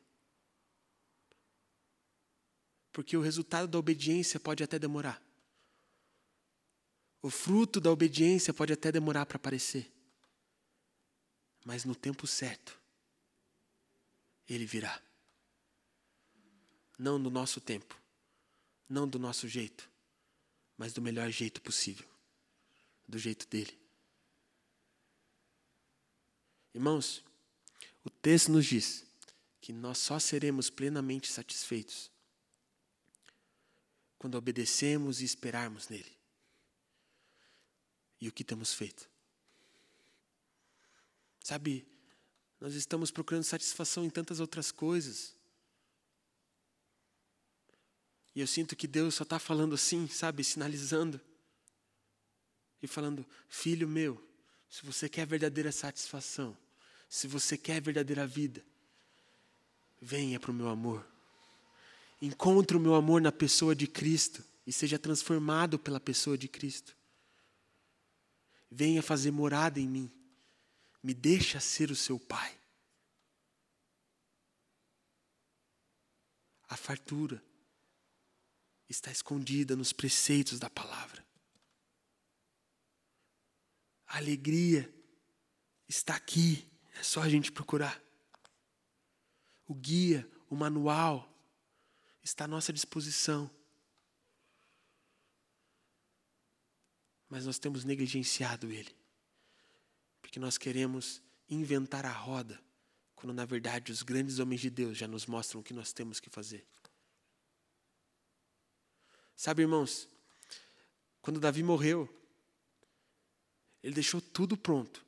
Porque 2.92 3.16
o 3.16 3.20
resultado 3.20 3.68
da 3.68 3.78
obediência 3.78 4.38
pode 4.38 4.62
até 4.62 4.78
demorar. 4.78 5.22
O 7.20 7.30
fruto 7.30 7.80
da 7.80 7.90
obediência 7.90 8.52
pode 8.52 8.72
até 8.72 8.92
demorar 8.92 9.26
para 9.26 9.36
aparecer. 9.36 9.90
Mas 11.64 11.84
no 11.84 11.94
tempo 11.94 12.26
certo, 12.26 12.78
ele 14.48 14.66
virá. 14.66 15.02
Não 16.98 17.18
no 17.18 17.30
nosso 17.30 17.60
tempo, 17.60 17.98
não 18.88 19.08
do 19.08 19.18
nosso 19.18 19.48
jeito, 19.48 19.90
mas 20.76 20.92
do 20.92 21.02
melhor 21.02 21.30
jeito 21.30 21.60
possível 21.60 22.14
do 23.06 23.18
jeito 23.18 23.46
dele. 23.46 23.78
Irmãos, 26.74 27.24
o 28.04 28.10
texto 28.10 28.52
nos 28.52 28.66
diz 28.66 29.04
que 29.60 29.72
nós 29.72 29.98
só 29.98 30.18
seremos 30.18 30.68
plenamente 30.68 31.32
satisfeitos 31.32 32.10
quando 34.18 34.36
obedecemos 34.36 35.20
e 35.20 35.24
esperarmos 35.24 35.88
nele. 35.88 36.16
E 38.20 38.28
o 38.28 38.32
que 38.32 38.44
temos 38.44 38.72
feito? 38.72 39.08
Sabe, 41.40 41.86
nós 42.60 42.74
estamos 42.74 43.10
procurando 43.10 43.44
satisfação 43.44 44.04
em 44.04 44.10
tantas 44.10 44.40
outras 44.40 44.72
coisas. 44.72 45.34
E 48.34 48.40
eu 48.40 48.46
sinto 48.46 48.74
que 48.74 48.86
Deus 48.86 49.14
só 49.14 49.24
está 49.24 49.38
falando 49.38 49.74
assim, 49.74 50.08
sabe, 50.08 50.42
sinalizando. 50.42 51.20
E 52.82 52.86
falando: 52.86 53.26
Filho 53.48 53.86
meu, 53.86 54.22
se 54.70 54.84
você 54.84 55.08
quer 55.08 55.26
verdadeira 55.26 55.70
satisfação, 55.70 56.56
se 57.08 57.26
você 57.26 57.56
quer 57.56 57.76
a 57.76 57.80
verdadeira 57.80 58.26
vida, 58.26 58.64
venha 60.00 60.38
para 60.38 60.50
o 60.50 60.54
meu 60.54 60.68
amor. 60.68 61.06
Encontre 62.20 62.76
o 62.76 62.80
meu 62.80 62.94
amor 62.94 63.20
na 63.20 63.32
pessoa 63.32 63.74
de 63.74 63.86
Cristo 63.86 64.44
e 64.66 64.72
seja 64.72 64.98
transformado 64.98 65.78
pela 65.78 66.00
pessoa 66.00 66.38
de 66.38 66.48
Cristo. 66.48 66.96
Venha 68.70 69.02
fazer 69.02 69.30
morada 69.30 69.78
em 69.78 69.88
mim. 69.88 70.10
Me 71.02 71.12
deixa 71.12 71.60
ser 71.60 71.90
o 71.90 71.96
seu 71.96 72.18
Pai. 72.18 72.58
A 76.68 76.76
fartura 76.76 77.42
está 78.88 79.10
escondida 79.10 79.76
nos 79.76 79.92
preceitos 79.92 80.58
da 80.58 80.70
palavra. 80.70 81.24
A 84.06 84.16
alegria 84.16 84.92
está 85.88 86.14
aqui 86.16 86.66
é 86.94 87.02
só 87.02 87.20
a 87.20 87.28
gente 87.28 87.52
procurar. 87.52 88.02
O 89.66 89.74
guia, 89.74 90.28
o 90.48 90.54
manual, 90.54 91.30
está 92.22 92.44
à 92.44 92.48
nossa 92.48 92.72
disposição. 92.72 93.50
Mas 97.28 97.46
nós 97.46 97.58
temos 97.58 97.84
negligenciado 97.84 98.70
ele. 98.70 98.94
Porque 100.22 100.38
nós 100.38 100.56
queremos 100.56 101.20
inventar 101.48 102.06
a 102.06 102.12
roda, 102.12 102.60
quando 103.14 103.34
na 103.34 103.44
verdade 103.44 103.92
os 103.92 104.02
grandes 104.02 104.38
homens 104.38 104.60
de 104.60 104.70
Deus 104.70 104.96
já 104.96 105.06
nos 105.06 105.26
mostram 105.26 105.60
o 105.60 105.64
que 105.64 105.74
nós 105.74 105.92
temos 105.92 106.20
que 106.20 106.30
fazer. 106.30 106.66
Sabe, 109.36 109.62
irmãos, 109.62 110.08
quando 111.20 111.40
Davi 111.40 111.62
morreu, 111.62 112.08
ele 113.82 113.94
deixou 113.94 114.20
tudo 114.20 114.56
pronto 114.56 115.04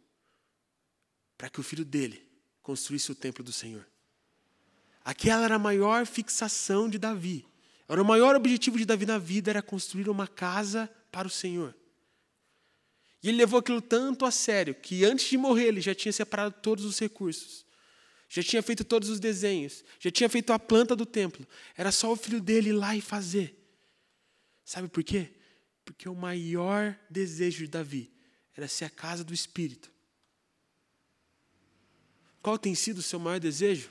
para 1.36 1.48
que 1.48 1.60
o 1.60 1.62
filho 1.62 1.84
dele 1.84 2.22
construísse 2.62 3.12
o 3.12 3.14
templo 3.14 3.44
do 3.44 3.52
Senhor. 3.52 3.86
Aquela 5.04 5.44
era 5.44 5.54
a 5.54 5.58
maior 5.58 6.04
fixação 6.06 6.88
de 6.88 6.98
Davi. 6.98 7.46
Era 7.88 8.02
o 8.02 8.04
maior 8.04 8.34
objetivo 8.34 8.76
de 8.76 8.84
Davi 8.84 9.06
na 9.06 9.18
vida 9.18 9.50
era 9.50 9.62
construir 9.62 10.08
uma 10.08 10.26
casa 10.26 10.90
para 11.12 11.28
o 11.28 11.30
Senhor. 11.30 11.74
E 13.22 13.28
ele 13.28 13.38
levou 13.38 13.60
aquilo 13.60 13.80
tanto 13.80 14.24
a 14.24 14.30
sério 14.30 14.74
que 14.74 15.04
antes 15.04 15.28
de 15.28 15.38
morrer 15.38 15.66
ele 15.66 15.80
já 15.80 15.94
tinha 15.94 16.12
separado 16.12 16.54
todos 16.60 16.84
os 16.84 16.98
recursos. 16.98 17.64
Já 18.28 18.42
tinha 18.42 18.62
feito 18.62 18.84
todos 18.84 19.08
os 19.08 19.20
desenhos, 19.20 19.84
já 20.00 20.10
tinha 20.10 20.28
feito 20.28 20.52
a 20.52 20.58
planta 20.58 20.96
do 20.96 21.06
templo. 21.06 21.46
Era 21.76 21.92
só 21.92 22.10
o 22.12 22.16
filho 22.16 22.40
dele 22.40 22.70
ir 22.70 22.72
lá 22.72 22.96
e 22.96 23.00
fazer. 23.00 23.56
Sabe 24.64 24.88
por 24.88 25.04
quê? 25.04 25.30
Porque 25.84 26.08
o 26.08 26.14
maior 26.14 26.98
desejo 27.08 27.58
de 27.58 27.68
Davi 27.68 28.12
era 28.56 28.66
ser 28.66 28.86
a 28.86 28.90
casa 28.90 29.22
do 29.22 29.32
Espírito. 29.32 29.92
Qual 32.46 32.56
tem 32.56 32.76
sido 32.76 32.98
o 32.98 33.02
seu 33.02 33.18
maior 33.18 33.40
desejo? 33.40 33.90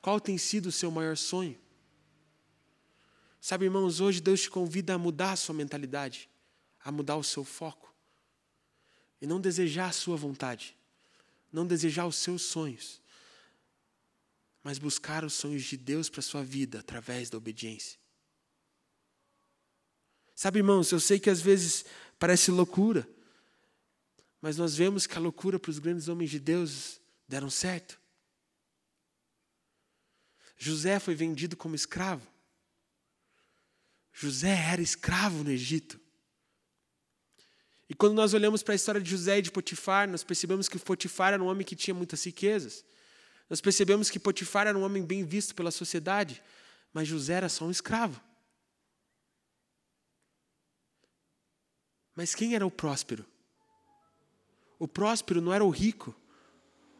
Qual 0.00 0.18
tem 0.18 0.38
sido 0.38 0.70
o 0.70 0.72
seu 0.72 0.90
maior 0.90 1.14
sonho? 1.14 1.60
Sabe, 3.38 3.66
irmãos, 3.66 4.00
hoje 4.00 4.18
Deus 4.18 4.40
te 4.40 4.50
convida 4.50 4.94
a 4.94 4.98
mudar 4.98 5.32
a 5.32 5.36
sua 5.36 5.54
mentalidade, 5.54 6.26
a 6.82 6.90
mudar 6.90 7.16
o 7.16 7.22
seu 7.22 7.44
foco. 7.44 7.94
E 9.20 9.26
não 9.26 9.42
desejar 9.42 9.90
a 9.90 9.92
sua 9.92 10.16
vontade, 10.16 10.74
não 11.52 11.66
desejar 11.66 12.06
os 12.06 12.16
seus 12.16 12.40
sonhos, 12.40 12.98
mas 14.64 14.78
buscar 14.78 15.22
os 15.22 15.34
sonhos 15.34 15.64
de 15.64 15.76
Deus 15.76 16.08
para 16.08 16.20
a 16.20 16.22
sua 16.22 16.42
vida 16.42 16.78
através 16.78 17.28
da 17.28 17.36
obediência. 17.36 17.98
Sabe, 20.34 20.60
irmãos, 20.60 20.90
eu 20.92 20.98
sei 20.98 21.20
que 21.20 21.28
às 21.28 21.42
vezes 21.42 21.84
parece 22.18 22.50
loucura, 22.50 23.06
mas 24.40 24.56
nós 24.56 24.74
vemos 24.74 25.06
que 25.06 25.18
a 25.18 25.20
loucura 25.20 25.58
para 25.58 25.70
os 25.70 25.78
grandes 25.78 26.08
homens 26.08 26.30
de 26.30 26.40
Deus 26.40 26.98
deram 27.28 27.50
certo. 27.50 28.00
José 30.56 30.98
foi 30.98 31.14
vendido 31.14 31.56
como 31.56 31.74
escravo. 31.74 32.26
José 34.12 34.56
era 34.72 34.82
escravo 34.82 35.44
no 35.44 35.50
Egito. 35.50 36.00
E 37.88 37.94
quando 37.94 38.14
nós 38.14 38.34
olhamos 38.34 38.62
para 38.62 38.74
a 38.74 38.76
história 38.76 39.00
de 39.00 39.08
José 39.08 39.38
e 39.38 39.42
de 39.42 39.52
Potifar, 39.52 40.08
nós 40.08 40.24
percebemos 40.24 40.68
que 40.68 40.78
Potifar 40.78 41.32
era 41.34 41.42
um 41.42 41.46
homem 41.46 41.64
que 41.64 41.76
tinha 41.76 41.94
muitas 41.94 42.24
riquezas. 42.24 42.84
Nós 43.48 43.60
percebemos 43.60 44.10
que 44.10 44.18
Potifar 44.18 44.66
era 44.66 44.76
um 44.76 44.82
homem 44.82 45.04
bem 45.04 45.24
visto 45.24 45.54
pela 45.54 45.70
sociedade, 45.70 46.42
mas 46.92 47.06
José 47.06 47.34
era 47.34 47.48
só 47.48 47.64
um 47.64 47.70
escravo. 47.70 48.20
Mas 52.14 52.34
quem 52.34 52.56
era 52.56 52.66
o 52.66 52.70
próspero? 52.70 53.24
O 54.78 54.88
próspero 54.88 55.40
não 55.40 55.54
era 55.54 55.64
o 55.64 55.70
rico. 55.70 56.14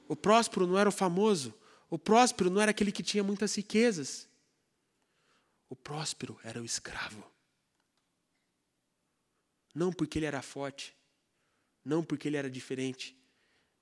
O 0.08 0.16
próspero 0.16 0.66
não 0.66 0.78
era 0.78 0.88
o 0.88 0.92
famoso. 0.92 1.54
O 1.90 1.98
próspero 1.98 2.50
não 2.50 2.60
era 2.60 2.70
aquele 2.70 2.90
que 2.90 3.02
tinha 3.02 3.22
muitas 3.22 3.54
riquezas. 3.54 4.26
O 5.68 5.76
próspero 5.76 6.40
era 6.42 6.60
o 6.60 6.64
escravo. 6.64 7.22
Não 9.74 9.92
porque 9.92 10.18
ele 10.18 10.26
era 10.26 10.40
forte, 10.40 10.96
não 11.84 12.02
porque 12.02 12.26
ele 12.26 12.38
era 12.38 12.50
diferente, 12.50 13.16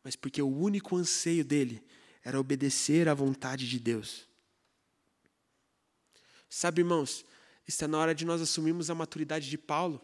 mas 0.02 0.16
porque 0.16 0.42
o 0.42 0.48
único 0.48 0.96
anseio 0.96 1.44
dele 1.44 1.82
era 2.22 2.38
obedecer 2.38 3.08
à 3.08 3.14
vontade 3.14 3.68
de 3.68 3.78
Deus. 3.78 4.28
Sabe, 6.50 6.80
irmãos, 6.80 7.24
está 7.66 7.86
na 7.86 7.98
hora 7.98 8.14
de 8.14 8.24
nós 8.24 8.40
assumirmos 8.40 8.90
a 8.90 8.94
maturidade 8.94 9.48
de 9.48 9.56
Paulo 9.56 10.00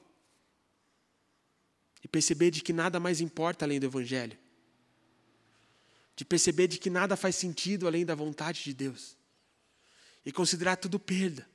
e 2.03 2.09
perceber 2.09 2.51
de 2.51 2.63
que 2.63 2.73
nada 2.73 2.99
mais 2.99 3.21
importa 3.21 3.65
além 3.65 3.79
do 3.79 3.87
Evangelho, 3.87 4.39
de 6.15 6.25
perceber 6.25 6.69
de 6.69 6.79
que 6.79 6.91
nada 6.91 7.17
faz 7.17 7.37
sentido 7.37 7.87
além 7.87 8.05
da 8.05 8.15
vontade 8.15 8.63
de 8.63 8.75
Deus 8.75 9.17
e 10.25 10.31
considerar 10.31 10.77
tudo 10.77 10.99
perda, 10.99 11.49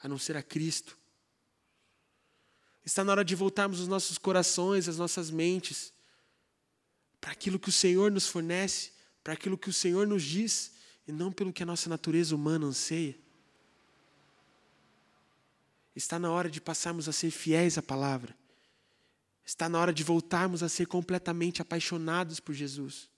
a 0.00 0.08
não 0.08 0.18
ser 0.18 0.36
a 0.36 0.42
Cristo. 0.42 0.98
Está 2.84 3.04
na 3.04 3.12
hora 3.12 3.24
de 3.24 3.34
voltarmos 3.34 3.80
os 3.80 3.88
nossos 3.88 4.18
corações, 4.18 4.88
as 4.88 4.96
nossas 4.96 5.30
mentes, 5.30 5.92
para 7.20 7.32
aquilo 7.32 7.58
que 7.58 7.68
o 7.68 7.72
Senhor 7.72 8.10
nos 8.10 8.28
fornece, 8.28 8.92
para 9.22 9.34
aquilo 9.34 9.58
que 9.58 9.68
o 9.68 9.72
Senhor 9.72 10.06
nos 10.06 10.22
diz, 10.22 10.72
e 11.06 11.12
não 11.12 11.32
pelo 11.32 11.52
que 11.52 11.62
a 11.62 11.66
nossa 11.66 11.88
natureza 11.88 12.34
humana 12.34 12.66
anseia. 12.66 13.16
Está 15.94 16.18
na 16.18 16.30
hora 16.30 16.50
de 16.50 16.60
passarmos 16.60 17.08
a 17.08 17.12
ser 17.12 17.30
fiéis 17.30 17.78
à 17.78 17.82
palavra. 17.82 18.36
Está 19.44 19.68
na 19.68 19.78
hora 19.78 19.92
de 19.92 20.02
voltarmos 20.02 20.62
a 20.62 20.68
ser 20.68 20.86
completamente 20.86 21.62
apaixonados 21.62 22.40
por 22.40 22.52
Jesus. 22.52 23.08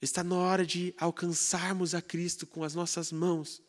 Está 0.00 0.24
na 0.24 0.36
hora 0.36 0.66
de 0.66 0.94
alcançarmos 0.98 1.94
a 1.94 2.00
Cristo 2.00 2.46
com 2.46 2.64
as 2.64 2.74
nossas 2.74 3.12
mãos, 3.12 3.62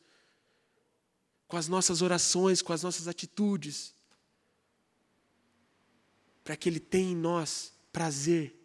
com 1.47 1.57
as 1.57 1.67
nossas 1.67 2.01
orações, 2.01 2.61
com 2.61 2.71
as 2.71 2.83
nossas 2.83 3.07
atitudes 3.07 3.93
para 6.43 6.55
que 6.55 6.67
Ele 6.67 6.79
tenha 6.79 7.11
em 7.11 7.15
nós 7.15 7.73
prazer. 7.91 8.55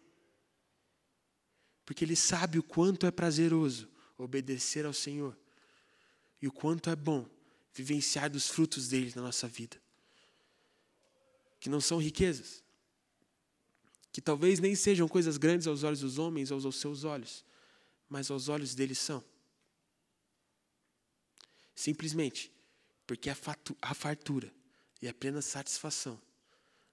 Porque 1.85 2.03
Ele 2.03 2.15
sabe 2.15 2.59
o 2.59 2.63
quanto 2.63 3.05
é 3.05 3.11
prazeroso 3.11 3.87
obedecer 4.17 4.85
ao 4.85 4.93
Senhor 4.93 5.37
e 6.41 6.47
o 6.47 6.51
quanto 6.51 6.89
é 6.89 6.95
bom 6.95 7.25
vivenciar 7.73 8.29
dos 8.29 8.49
frutos 8.49 8.87
dele 8.87 9.13
na 9.15 9.21
nossa 9.21 9.47
vida. 9.47 9.77
Que 11.59 11.69
não 11.69 11.79
são 11.79 11.97
riquezas, 11.97 12.63
que 14.11 14.21
talvez 14.21 14.59
nem 14.59 14.75
sejam 14.75 15.07
coisas 15.07 15.37
grandes 15.37 15.67
aos 15.67 15.83
olhos 15.83 16.01
dos 16.01 16.17
homens 16.17 16.51
ou 16.51 16.59
aos 16.63 16.75
seus 16.75 17.03
olhos, 17.03 17.45
mas 18.09 18.31
aos 18.31 18.49
olhos 18.49 18.75
deles 18.75 18.97
são. 18.97 19.23
Simplesmente 21.75 22.51
porque 23.05 23.29
a 23.29 23.93
fartura 23.93 24.53
e 25.01 25.07
a 25.07 25.13
plena 25.13 25.41
satisfação 25.41 26.19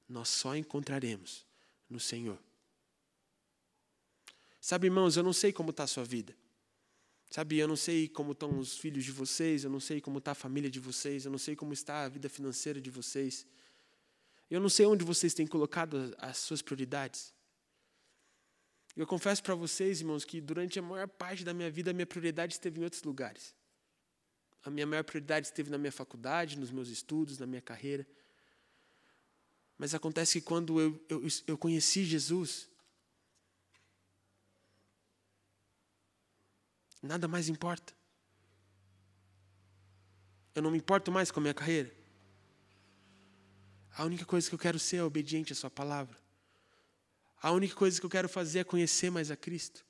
nós 0.09 0.29
só 0.29 0.55
encontraremos 0.55 1.47
no 1.89 1.99
Senhor. 1.99 2.39
Sabe, 4.61 4.87
irmãos, 4.87 5.17
eu 5.17 5.23
não 5.23 5.33
sei 5.33 5.53
como 5.53 5.71
está 5.71 5.85
a 5.85 5.87
sua 5.87 6.05
vida. 6.05 6.37
Sabe, 7.31 7.59
eu 7.59 7.67
não 7.67 7.77
sei 7.77 8.09
como 8.09 8.33
estão 8.33 8.59
os 8.59 8.79
filhos 8.79 9.05
de 9.05 9.11
vocês, 9.11 9.65
eu 9.65 9.71
não 9.71 9.81
sei 9.81 10.01
como 10.01 10.19
está 10.19 10.33
a 10.33 10.37
família 10.37 10.71
de 10.71 10.79
vocês, 10.79 11.25
eu 11.25 11.31
não 11.31 11.39
sei 11.39 11.57
como 11.57 11.73
está 11.73 12.05
a 12.05 12.09
vida 12.09 12.29
financeira 12.29 12.81
de 12.81 12.91
vocês. 12.91 13.47
Eu 14.49 14.61
não 14.61 14.69
sei 14.69 14.87
onde 14.87 15.05
vocês 15.05 15.35
têm 15.35 15.47
colocado 15.47 16.15
as 16.19 16.39
suas 16.39 16.63
prioridades. 16.63 17.35
Eu 18.97 19.07
confesso 19.07 19.43
para 19.43 19.55
vocês, 19.55 20.01
irmãos, 20.01 20.25
que 20.25 20.41
durante 20.41 20.79
a 20.79 20.83
maior 20.83 21.09
parte 21.09 21.45
da 21.45 21.53
minha 21.53 21.71
vida, 21.71 21.91
a 21.91 21.95
minha 21.95 22.07
prioridade 22.07 22.53
esteve 22.53 22.81
em 22.81 22.85
outros 22.85 23.03
lugares. 23.03 23.55
A 24.65 24.71
minha 24.71 24.87
maior 24.87 25.03
prioridade 25.03 25.49
esteve 25.49 25.69
na 25.69 25.77
minha 25.77 25.91
faculdade, 25.91 26.59
nos 26.59 26.71
meus 26.71 26.89
estudos, 26.89 27.39
na 27.39 27.47
minha 27.47 27.61
carreira. 27.61 28.07
Mas 29.77 29.95
acontece 29.95 30.41
que 30.41 30.47
quando 30.47 30.81
eu, 30.81 31.05
eu, 31.09 31.23
eu 31.49 31.59
conheci 31.59 32.05
Jesus, 32.05 32.69
nada 37.03 37.27
mais 37.27 37.49
importa. 37.49 37.93
Eu 40.55 40.63
não 40.63 40.71
me 40.71 40.79
importo 40.79 41.11
mais 41.11 41.33
com 41.33 41.41
a 41.41 41.43
minha 41.43 41.55
carreira. 41.55 41.93
A 43.97 44.05
única 44.05 44.25
coisa 44.25 44.49
que 44.49 44.55
eu 44.55 44.59
quero 44.59 44.79
ser 44.79 44.97
é 44.97 45.03
obediente 45.03 45.53
à 45.53 45.57
Sua 45.57 45.71
palavra. 45.71 46.24
A 47.45 47.53
única 47.53 47.75
coisa 47.75 48.01
que 48.01 48.07
eu 48.07 48.11
quero 48.11 48.27
fazer 48.27 48.61
é 48.61 48.65
conhecer 48.65 49.11
mais 49.11 49.31
a 49.31 49.37
Cristo. 49.37 49.85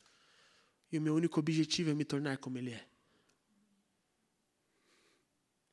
E 0.91 0.99
o 0.99 1.01
meu 1.01 1.15
único 1.15 1.39
objetivo 1.39 1.89
é 1.89 1.95
me 1.95 2.05
tornar 2.05 2.37
como 2.39 2.59
Ele 2.59 2.73
é. 2.73 2.85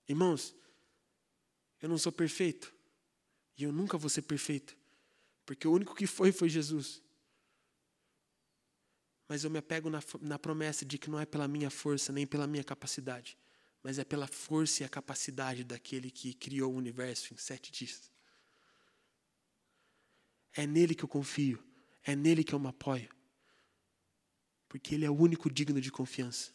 Irmãos, 0.07 0.55
eu 1.81 1.89
não 1.89 1.97
sou 1.97 2.11
perfeito. 2.11 2.71
E 3.57 3.63
eu 3.63 3.71
nunca 3.71 3.97
vou 3.97 4.11
ser 4.11 4.21
perfeito, 4.21 4.77
porque 5.43 5.67
o 5.67 5.71
único 5.71 5.95
que 5.95 6.05
foi 6.05 6.31
foi 6.31 6.49
Jesus. 6.49 7.01
Mas 9.27 9.43
eu 9.43 9.49
me 9.49 9.57
apego 9.57 9.89
na, 9.89 10.03
na 10.21 10.37
promessa 10.37 10.85
de 10.85 10.99
que 10.99 11.09
não 11.09 11.19
é 11.19 11.25
pela 11.25 11.47
minha 11.47 11.71
força 11.71 12.13
nem 12.13 12.27
pela 12.27 12.45
minha 12.45 12.63
capacidade, 12.63 13.35
mas 13.81 13.97
é 13.97 14.03
pela 14.03 14.27
força 14.27 14.83
e 14.83 14.85
a 14.85 14.89
capacidade 14.89 15.63
daquele 15.63 16.11
que 16.11 16.31
criou 16.35 16.71
o 16.71 16.77
universo 16.77 17.33
em 17.33 17.37
sete 17.37 17.71
dias. 17.71 18.11
É 20.53 20.67
nele 20.67 20.93
que 20.93 21.03
eu 21.03 21.09
confio, 21.09 21.70
é 22.03 22.15
nele 22.15 22.43
que 22.43 22.53
eu 22.53 22.59
me 22.59 22.67
apoio, 22.67 23.09
porque 24.67 24.95
ele 24.95 25.05
é 25.05 25.09
o 25.09 25.17
único 25.17 25.51
digno 25.51 25.79
de 25.79 25.91
confiança. 25.91 26.53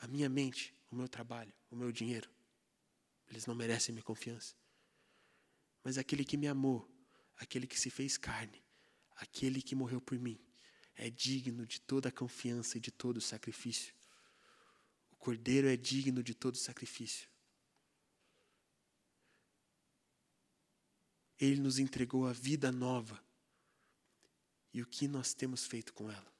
A 0.00 0.06
minha 0.06 0.28
mente, 0.28 0.74
o 0.90 0.96
meu 0.96 1.08
trabalho, 1.08 1.52
o 1.70 1.76
meu 1.76 1.90
dinheiro, 1.90 2.30
eles 3.28 3.46
não 3.46 3.54
merecem 3.54 3.92
minha 3.92 4.04
confiança 4.04 4.54
mas 5.88 5.96
aquele 5.96 6.22
que 6.22 6.36
me 6.36 6.46
amou, 6.46 6.86
aquele 7.36 7.66
que 7.66 7.80
se 7.80 7.88
fez 7.88 8.18
carne, 8.18 8.62
aquele 9.16 9.62
que 9.62 9.74
morreu 9.74 10.02
por 10.02 10.18
mim, 10.18 10.38
é 10.94 11.08
digno 11.08 11.64
de 11.66 11.80
toda 11.80 12.10
a 12.10 12.12
confiança 12.12 12.76
e 12.76 12.80
de 12.80 12.90
todo 12.90 13.18
o 13.18 13.22
sacrifício. 13.22 13.94
O 15.10 15.16
Cordeiro 15.16 15.66
é 15.66 15.78
digno 15.78 16.22
de 16.22 16.34
todo 16.34 16.56
o 16.56 16.58
sacrifício. 16.58 17.26
Ele 21.38 21.58
nos 21.58 21.78
entregou 21.78 22.26
a 22.26 22.34
vida 22.34 22.70
nova. 22.70 23.18
E 24.78 24.82
o 24.82 24.86
que 24.86 25.08
nós 25.08 25.34
temos 25.34 25.66
feito 25.66 25.92
com 25.92 26.08
ela? 26.08 26.32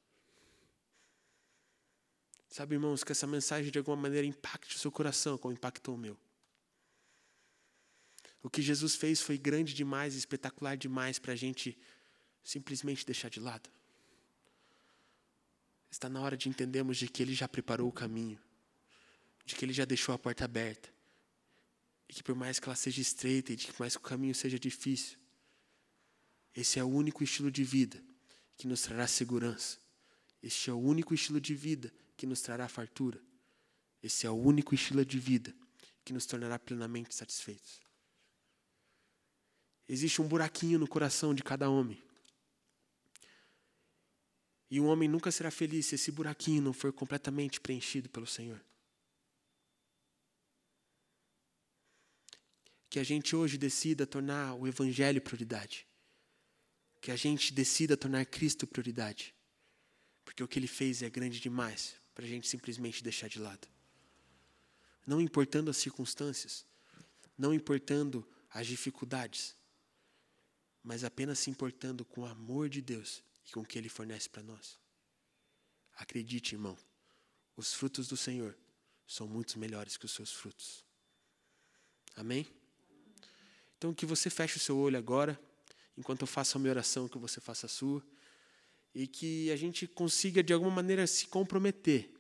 Sabe, 2.48 2.77
irmãos, 2.77 3.03
que 3.03 3.11
essa 3.11 3.26
mensagem 3.26 3.68
de 3.68 3.78
alguma 3.78 3.97
maneira 3.97 4.24
impacte 4.24 4.76
o 4.76 4.78
seu 4.78 4.93
coração, 4.93 5.36
como 5.36 5.53
impactou 5.53 5.97
o 5.97 5.99
meu. 5.99 6.16
O 8.41 8.49
que 8.49 8.62
Jesus 8.62 8.95
fez 8.95 9.20
foi 9.20 9.36
grande 9.36 9.74
demais, 9.74 10.14
espetacular 10.14 10.76
demais 10.76 11.18
para 11.18 11.32
a 11.32 11.36
gente 11.36 11.76
simplesmente 12.45 13.05
deixar 13.05 13.28
de 13.28 13.41
lado. 13.41 13.68
Está 15.91 16.09
na 16.09 16.20
hora 16.20 16.36
de 16.36 16.49
entendermos 16.49 16.97
de 16.97 17.09
que 17.09 17.24
Ele 17.24 17.34
já 17.34 17.49
preparou 17.49 17.89
o 17.89 17.93
caminho, 17.93 18.41
de 19.45 19.57
que 19.57 19.64
Ele 19.64 19.72
já 19.72 19.84
deixou 19.84 20.14
a 20.14 20.18
porta 20.18 20.45
aberta, 20.45 20.89
e 22.09 22.12
que 22.12 22.22
por 22.22 22.36
mais 22.36 22.61
que 22.61 22.68
ela 22.68 22.76
seja 22.76 23.01
estreita 23.01 23.53
e 23.53 23.57
de 23.57 23.66
que 23.66 23.80
mais 23.80 23.97
que 23.97 24.01
o 24.01 24.09
caminho 24.09 24.32
seja 24.32 24.61
difícil, 24.61 25.18
esse 26.55 26.78
é 26.78 26.84
o 26.84 26.89
único 26.89 27.24
estilo 27.24 27.51
de 27.51 27.64
vida 27.64 28.07
que 28.59 28.66
nos 28.66 28.82
trará 28.82 29.06
segurança. 29.06 29.78
Este 30.42 30.68
é 30.68 30.72
o 30.72 30.78
único 30.78 31.14
estilo 31.14 31.40
de 31.40 31.54
vida 31.54 31.92
que 32.16 32.26
nos 32.26 32.42
trará 32.42 32.68
fartura. 32.68 33.22
Esse 34.02 34.26
é 34.26 34.30
o 34.30 34.34
único 34.34 34.74
estilo 34.74 35.04
de 35.04 35.18
vida 35.18 35.54
que 36.04 36.12
nos 36.12 36.26
tornará 36.26 36.59
plenamente 36.59 37.14
satisfeitos. 37.14 37.80
Existe 39.88 40.20
um 40.20 40.28
buraquinho 40.28 40.78
no 40.78 40.86
coração 40.86 41.32
de 41.32 41.42
cada 41.42 41.70
homem. 41.70 42.02
E 44.70 44.80
um 44.80 44.86
homem 44.86 45.09
nunca 45.09 45.30
será 45.30 45.50
feliz 45.50 45.86
se 45.86 45.94
esse 45.94 46.12
buraquinho 46.12 46.61
não 46.61 46.72
for 46.72 46.92
completamente 46.92 47.61
preenchido 47.61 48.11
pelo 48.11 48.26
Senhor. 48.26 48.62
Que 52.90 52.98
a 52.98 53.04
gente 53.04 53.34
hoje 53.34 53.56
decida 53.56 54.06
tornar 54.06 54.54
o 54.54 54.66
Evangelho 54.66 55.22
prioridade. 55.22 55.88
Que 57.01 57.11
a 57.11 57.16
gente 57.16 57.53
decida 57.53 57.96
tornar 57.96 58.26
Cristo 58.26 58.66
prioridade. 58.66 59.34
Porque 60.24 60.42
o 60.42 60.49
que 60.49 60.59
ele 60.59 60.66
fez 60.66 61.03
é 61.03 61.09
grande 61.09 61.40
demais 61.40 61.94
para 62.14 62.24
a 62.24 62.28
gente 62.28 62.49
simplesmente 62.49 63.03
deixar 63.03 63.28
de 63.28 63.38
lado. 63.38 63.68
Não 65.07 65.20
importando 65.20 65.70
as 65.70 65.76
circunstâncias, 65.76 66.66
não 67.36 67.55
importando 67.55 68.26
as 68.51 68.66
dificuldades, 68.66 69.57
mas 70.82 71.05
apenas 71.05 71.38
se 71.38 71.51
importando 71.51 72.05
com 72.05 72.22
o 72.22 72.26
amor 72.26 72.68
de 72.68 72.80
Deus 72.80 73.22
e 73.46 73.53
com 73.53 73.61
o 73.61 73.64
que 73.64 73.78
Ele 73.78 73.88
fornece 73.88 74.28
para 74.28 74.42
nós. 74.42 74.78
Acredite, 75.96 76.55
irmão, 76.55 76.76
os 77.57 77.72
frutos 77.72 78.09
do 78.09 78.16
Senhor 78.16 78.57
são 79.07 79.26
muito 79.26 79.59
melhores 79.59 79.96
que 79.96 80.05
os 80.05 80.12
seus 80.12 80.32
frutos. 80.32 80.84
Amém? 82.14 82.46
Então, 83.76 83.94
que 83.94 84.05
você 84.05 84.28
feche 84.28 84.57
o 84.57 84.61
seu 84.61 84.76
olho 84.76 84.99
agora, 84.99 85.40
enquanto 85.99 86.22
eu 86.22 86.26
faço 86.26 86.57
a 86.57 86.61
minha 86.61 86.70
oração, 86.70 87.09
que 87.09 87.18
você 87.18 87.40
faça 87.40 87.66
a 87.66 87.68
sua, 87.68 88.03
e 88.94 89.07
que 89.07 89.51
a 89.51 89.57
gente 89.57 89.86
consiga, 89.86 90.42
de 90.42 90.53
alguma 90.53 90.70
maneira, 90.70 91.07
se 91.07 91.26
comprometer 91.26 92.14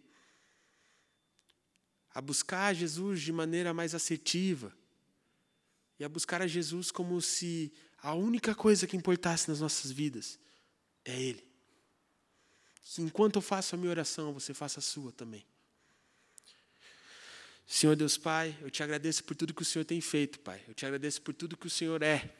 a 2.10 2.20
buscar 2.20 2.74
Jesus 2.74 3.22
de 3.22 3.32
maneira 3.32 3.72
mais 3.72 3.94
assertiva 3.94 4.76
e 5.98 6.04
a 6.04 6.08
buscar 6.08 6.42
a 6.42 6.46
Jesus 6.46 6.90
como 6.90 7.22
se 7.22 7.72
a 8.02 8.12
única 8.14 8.54
coisa 8.54 8.86
que 8.86 8.96
importasse 8.96 9.48
nas 9.48 9.60
nossas 9.60 9.92
vidas 9.92 10.38
é 11.04 11.20
Ele. 11.20 11.46
Que 12.82 13.02
enquanto 13.02 13.36
eu 13.36 13.42
faço 13.42 13.74
a 13.74 13.78
minha 13.78 13.90
oração, 13.90 14.32
você 14.32 14.52
faça 14.52 14.80
a 14.80 14.82
sua 14.82 15.12
também. 15.12 15.46
Senhor 17.66 17.94
Deus 17.94 18.16
Pai, 18.16 18.56
eu 18.60 18.70
te 18.70 18.82
agradeço 18.82 19.22
por 19.22 19.36
tudo 19.36 19.54
que 19.54 19.62
o 19.62 19.64
Senhor 19.64 19.84
tem 19.84 20.00
feito, 20.00 20.40
Pai. 20.40 20.64
Eu 20.66 20.74
te 20.74 20.86
agradeço 20.86 21.20
por 21.22 21.34
tudo 21.34 21.56
que 21.56 21.66
o 21.66 21.70
Senhor 21.70 22.02
é. 22.02 22.34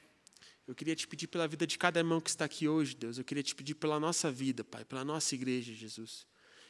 Eu 0.68 0.74
queria 0.74 0.94
te 0.94 1.08
pedir 1.08 1.28
pela 1.28 1.48
vida 1.48 1.66
de 1.66 1.78
cada 1.78 1.98
irmão 1.98 2.20
que 2.20 2.28
está 2.28 2.44
aqui 2.44 2.68
hoje, 2.68 2.94
Deus. 2.94 3.16
Eu 3.16 3.24
queria 3.24 3.42
te 3.42 3.54
pedir 3.54 3.74
pela 3.74 3.98
nossa 3.98 4.30
vida, 4.30 4.62
Pai, 4.62 4.84
pela 4.84 5.02
nossa 5.02 5.34
igreja, 5.34 5.72
Jesus. 5.72 6.26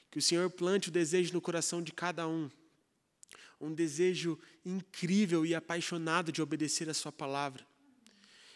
Que 0.08 0.20
o 0.20 0.22
Senhor 0.22 0.48
plante 0.50 0.88
o 0.88 0.92
desejo 0.92 1.32
no 1.32 1.40
coração 1.40 1.82
de 1.82 1.90
cada 1.92 2.28
um. 2.28 2.48
Um 3.60 3.74
desejo 3.74 4.38
incrível 4.64 5.44
e 5.44 5.52
apaixonado 5.52 6.30
de 6.30 6.40
obedecer 6.40 6.88
a 6.88 6.94
Sua 6.94 7.10
palavra. 7.10 7.66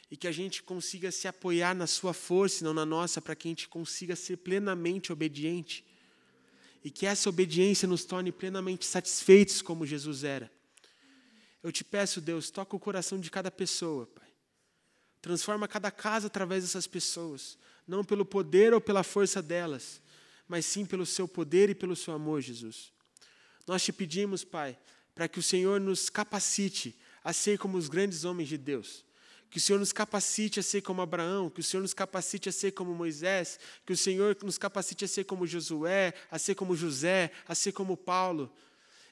E 0.09 0.16
que 0.16 0.28
a 0.28 0.32
gente 0.32 0.62
consiga 0.62 1.11
se 1.11 1.26
apoiar 1.26 1.74
na 1.74 1.88
Sua 1.88 2.14
força 2.14 2.62
e 2.62 2.64
não 2.64 2.72
na 2.72 2.86
nossa, 2.86 3.20
para 3.20 3.34
que 3.34 3.49
a 3.49 3.51
gente 3.51 3.68
consiga 3.68 4.14
ser 4.14 4.36
plenamente 4.36 5.12
obediente 5.12 5.84
e 6.84 6.90
que 6.90 7.05
essa 7.05 7.28
obediência 7.28 7.88
nos 7.88 8.05
torne 8.05 8.30
plenamente 8.30 8.86
satisfeitos 8.86 9.61
como 9.61 9.84
Jesus 9.84 10.22
era. 10.22 10.49
Eu 11.64 11.72
te 11.72 11.82
peço, 11.82 12.20
Deus, 12.20 12.49
toca 12.49 12.76
o 12.76 12.78
coração 12.78 13.18
de 13.18 13.28
cada 13.28 13.51
pessoa, 13.51 14.07
Pai. 14.07 14.21
Transforma 15.22 15.66
cada 15.66 15.90
casa 15.90 16.26
através 16.26 16.64
dessas 16.64 16.86
pessoas, 16.86 17.56
não 17.88 18.04
pelo 18.04 18.24
poder 18.24 18.74
ou 18.74 18.80
pela 18.80 19.02
força 19.02 19.40
delas, 19.40 20.02
mas 20.46 20.66
sim 20.66 20.84
pelo 20.84 21.06
seu 21.06 21.26
poder 21.26 21.70
e 21.70 21.74
pelo 21.74 21.96
seu 21.96 22.12
amor, 22.12 22.42
Jesus. 22.42 22.92
Nós 23.66 23.82
te 23.82 23.92
pedimos, 23.92 24.44
Pai, 24.44 24.76
para 25.14 25.28
que 25.28 25.38
o 25.38 25.42
Senhor 25.42 25.80
nos 25.80 26.10
capacite 26.10 26.94
a 27.24 27.32
ser 27.32 27.56
como 27.56 27.78
os 27.78 27.88
grandes 27.88 28.24
homens 28.24 28.48
de 28.48 28.58
Deus 28.58 29.04
que 29.52 29.58
o 29.58 29.60
Senhor 29.60 29.78
nos 29.78 29.92
capacite 29.92 30.58
a 30.58 30.62
ser 30.62 30.80
como 30.80 31.02
Abraão, 31.02 31.50
que 31.50 31.60
o 31.60 31.62
Senhor 31.62 31.82
nos 31.82 31.92
capacite 31.92 32.48
a 32.48 32.52
ser 32.52 32.72
como 32.72 32.94
Moisés, 32.94 33.60
que 33.84 33.92
o 33.92 33.96
Senhor 33.96 34.34
nos 34.42 34.56
capacite 34.56 35.04
a 35.04 35.08
ser 35.08 35.24
como 35.24 35.46
Josué, 35.46 36.14
a 36.30 36.38
ser 36.38 36.54
como 36.54 36.74
José, 36.74 37.30
a 37.46 37.54
ser 37.54 37.70
como 37.72 37.94
Paulo. 37.94 38.50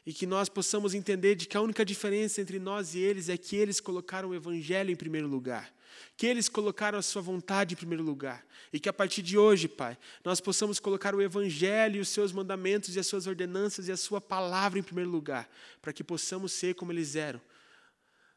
E 0.07 0.15
que 0.15 0.25
nós 0.25 0.49
possamos 0.49 0.95
entender 0.95 1.35
de 1.35 1.45
que 1.45 1.59
a 1.59 1.61
única 1.61 1.85
diferença 1.85 2.41
entre 2.41 2.59
nós 2.59 2.95
e 2.95 3.01
eles 3.01 3.29
é 3.29 3.37
que 3.37 3.55
eles 3.55 3.81
colocaram 3.81 4.31
o 4.31 4.35
Evangelho 4.35 4.91
em 4.91 4.97
primeiro 4.97 5.29
lugar, 5.29 5.71
que 6.17 6.27
eles 6.27 6.49
colocaram 6.49 6.99
a 6.99 7.03
sua 7.03 7.23
vontade 7.23 7.75
em 7.75 7.77
primeiro 7.77 8.03
lugar. 8.03 8.45
E 8.73 8.79
que 8.79 8.89
a 8.89 8.93
partir 8.93 9.23
de 9.23 9.37
hoje, 9.37 9.69
Pai, 9.69 9.97
nós 10.25 10.41
possamos 10.41 10.79
colocar 10.79 11.15
o 11.15 11.23
Evangelho 11.23 11.97
e 11.97 12.01
os 12.01 12.09
seus 12.09 12.33
mandamentos 12.33 12.95
e 12.95 13.01
as 13.01 13.07
suas 13.07 13.27
ordenanças 13.27 13.89
e 13.89 13.93
a 13.93 13.97
sua 13.97 14.21
palavra 14.21 14.79
em 14.79 14.83
primeiro 14.83 15.11
lugar, 15.11 15.51
para 15.81 15.93
que 15.93 16.05
possamos 16.05 16.53
ser 16.53 16.75
como 16.75 16.93
eles 16.93 17.17
eram 17.17 17.41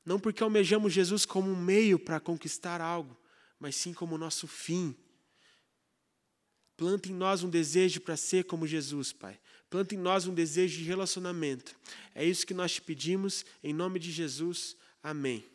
não 0.06 0.20
porque 0.20 0.44
almejamos 0.44 0.94
Jesus 0.94 1.26
como 1.26 1.50
um 1.50 1.56
meio 1.56 1.98
para 1.98 2.20
conquistar 2.20 2.82
algo, 2.82 3.18
mas 3.60 3.76
sim 3.76 3.94
como 3.94 4.18
nosso 4.18 4.48
fim. 4.48 4.96
Planta 6.76 7.10
em 7.10 7.14
nós 7.14 7.44
um 7.44 7.50
desejo 7.50 8.02
para 8.02 8.18
ser 8.18 8.44
como 8.44 8.68
Jesus, 8.68 9.14
Pai. 9.14 9.40
Planta 9.70 9.96
em 9.96 9.98
nós 9.98 10.28
um 10.28 10.34
desejo 10.34 10.78
de 10.78 10.84
relacionamento. 10.84 11.76
É 12.14 12.26
isso 12.26 12.46
que 12.46 12.54
nós 12.54 12.74
te 12.74 12.82
pedimos, 12.82 13.46
em 13.64 13.74
nome 13.74 14.00
de 14.00 14.12
Jesus. 14.12 14.76
Amém. 15.02 15.53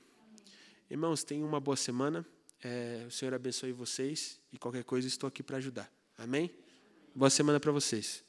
Irmãos, 0.90 1.22
tenham 1.22 1.46
uma 1.46 1.60
boa 1.60 1.76
semana. 1.76 2.24
É, 2.62 3.04
o 3.06 3.10
Senhor 3.10 3.34
abençoe 3.34 3.72
vocês 3.72 4.40
e 4.52 4.58
qualquer 4.58 4.84
coisa 4.84 5.06
estou 5.06 5.28
aqui 5.28 5.42
para 5.42 5.58
ajudar. 5.58 5.92
Amém? 6.16 6.50
Boa 7.14 7.30
semana 7.30 7.60
para 7.60 7.70
vocês. 7.70 8.24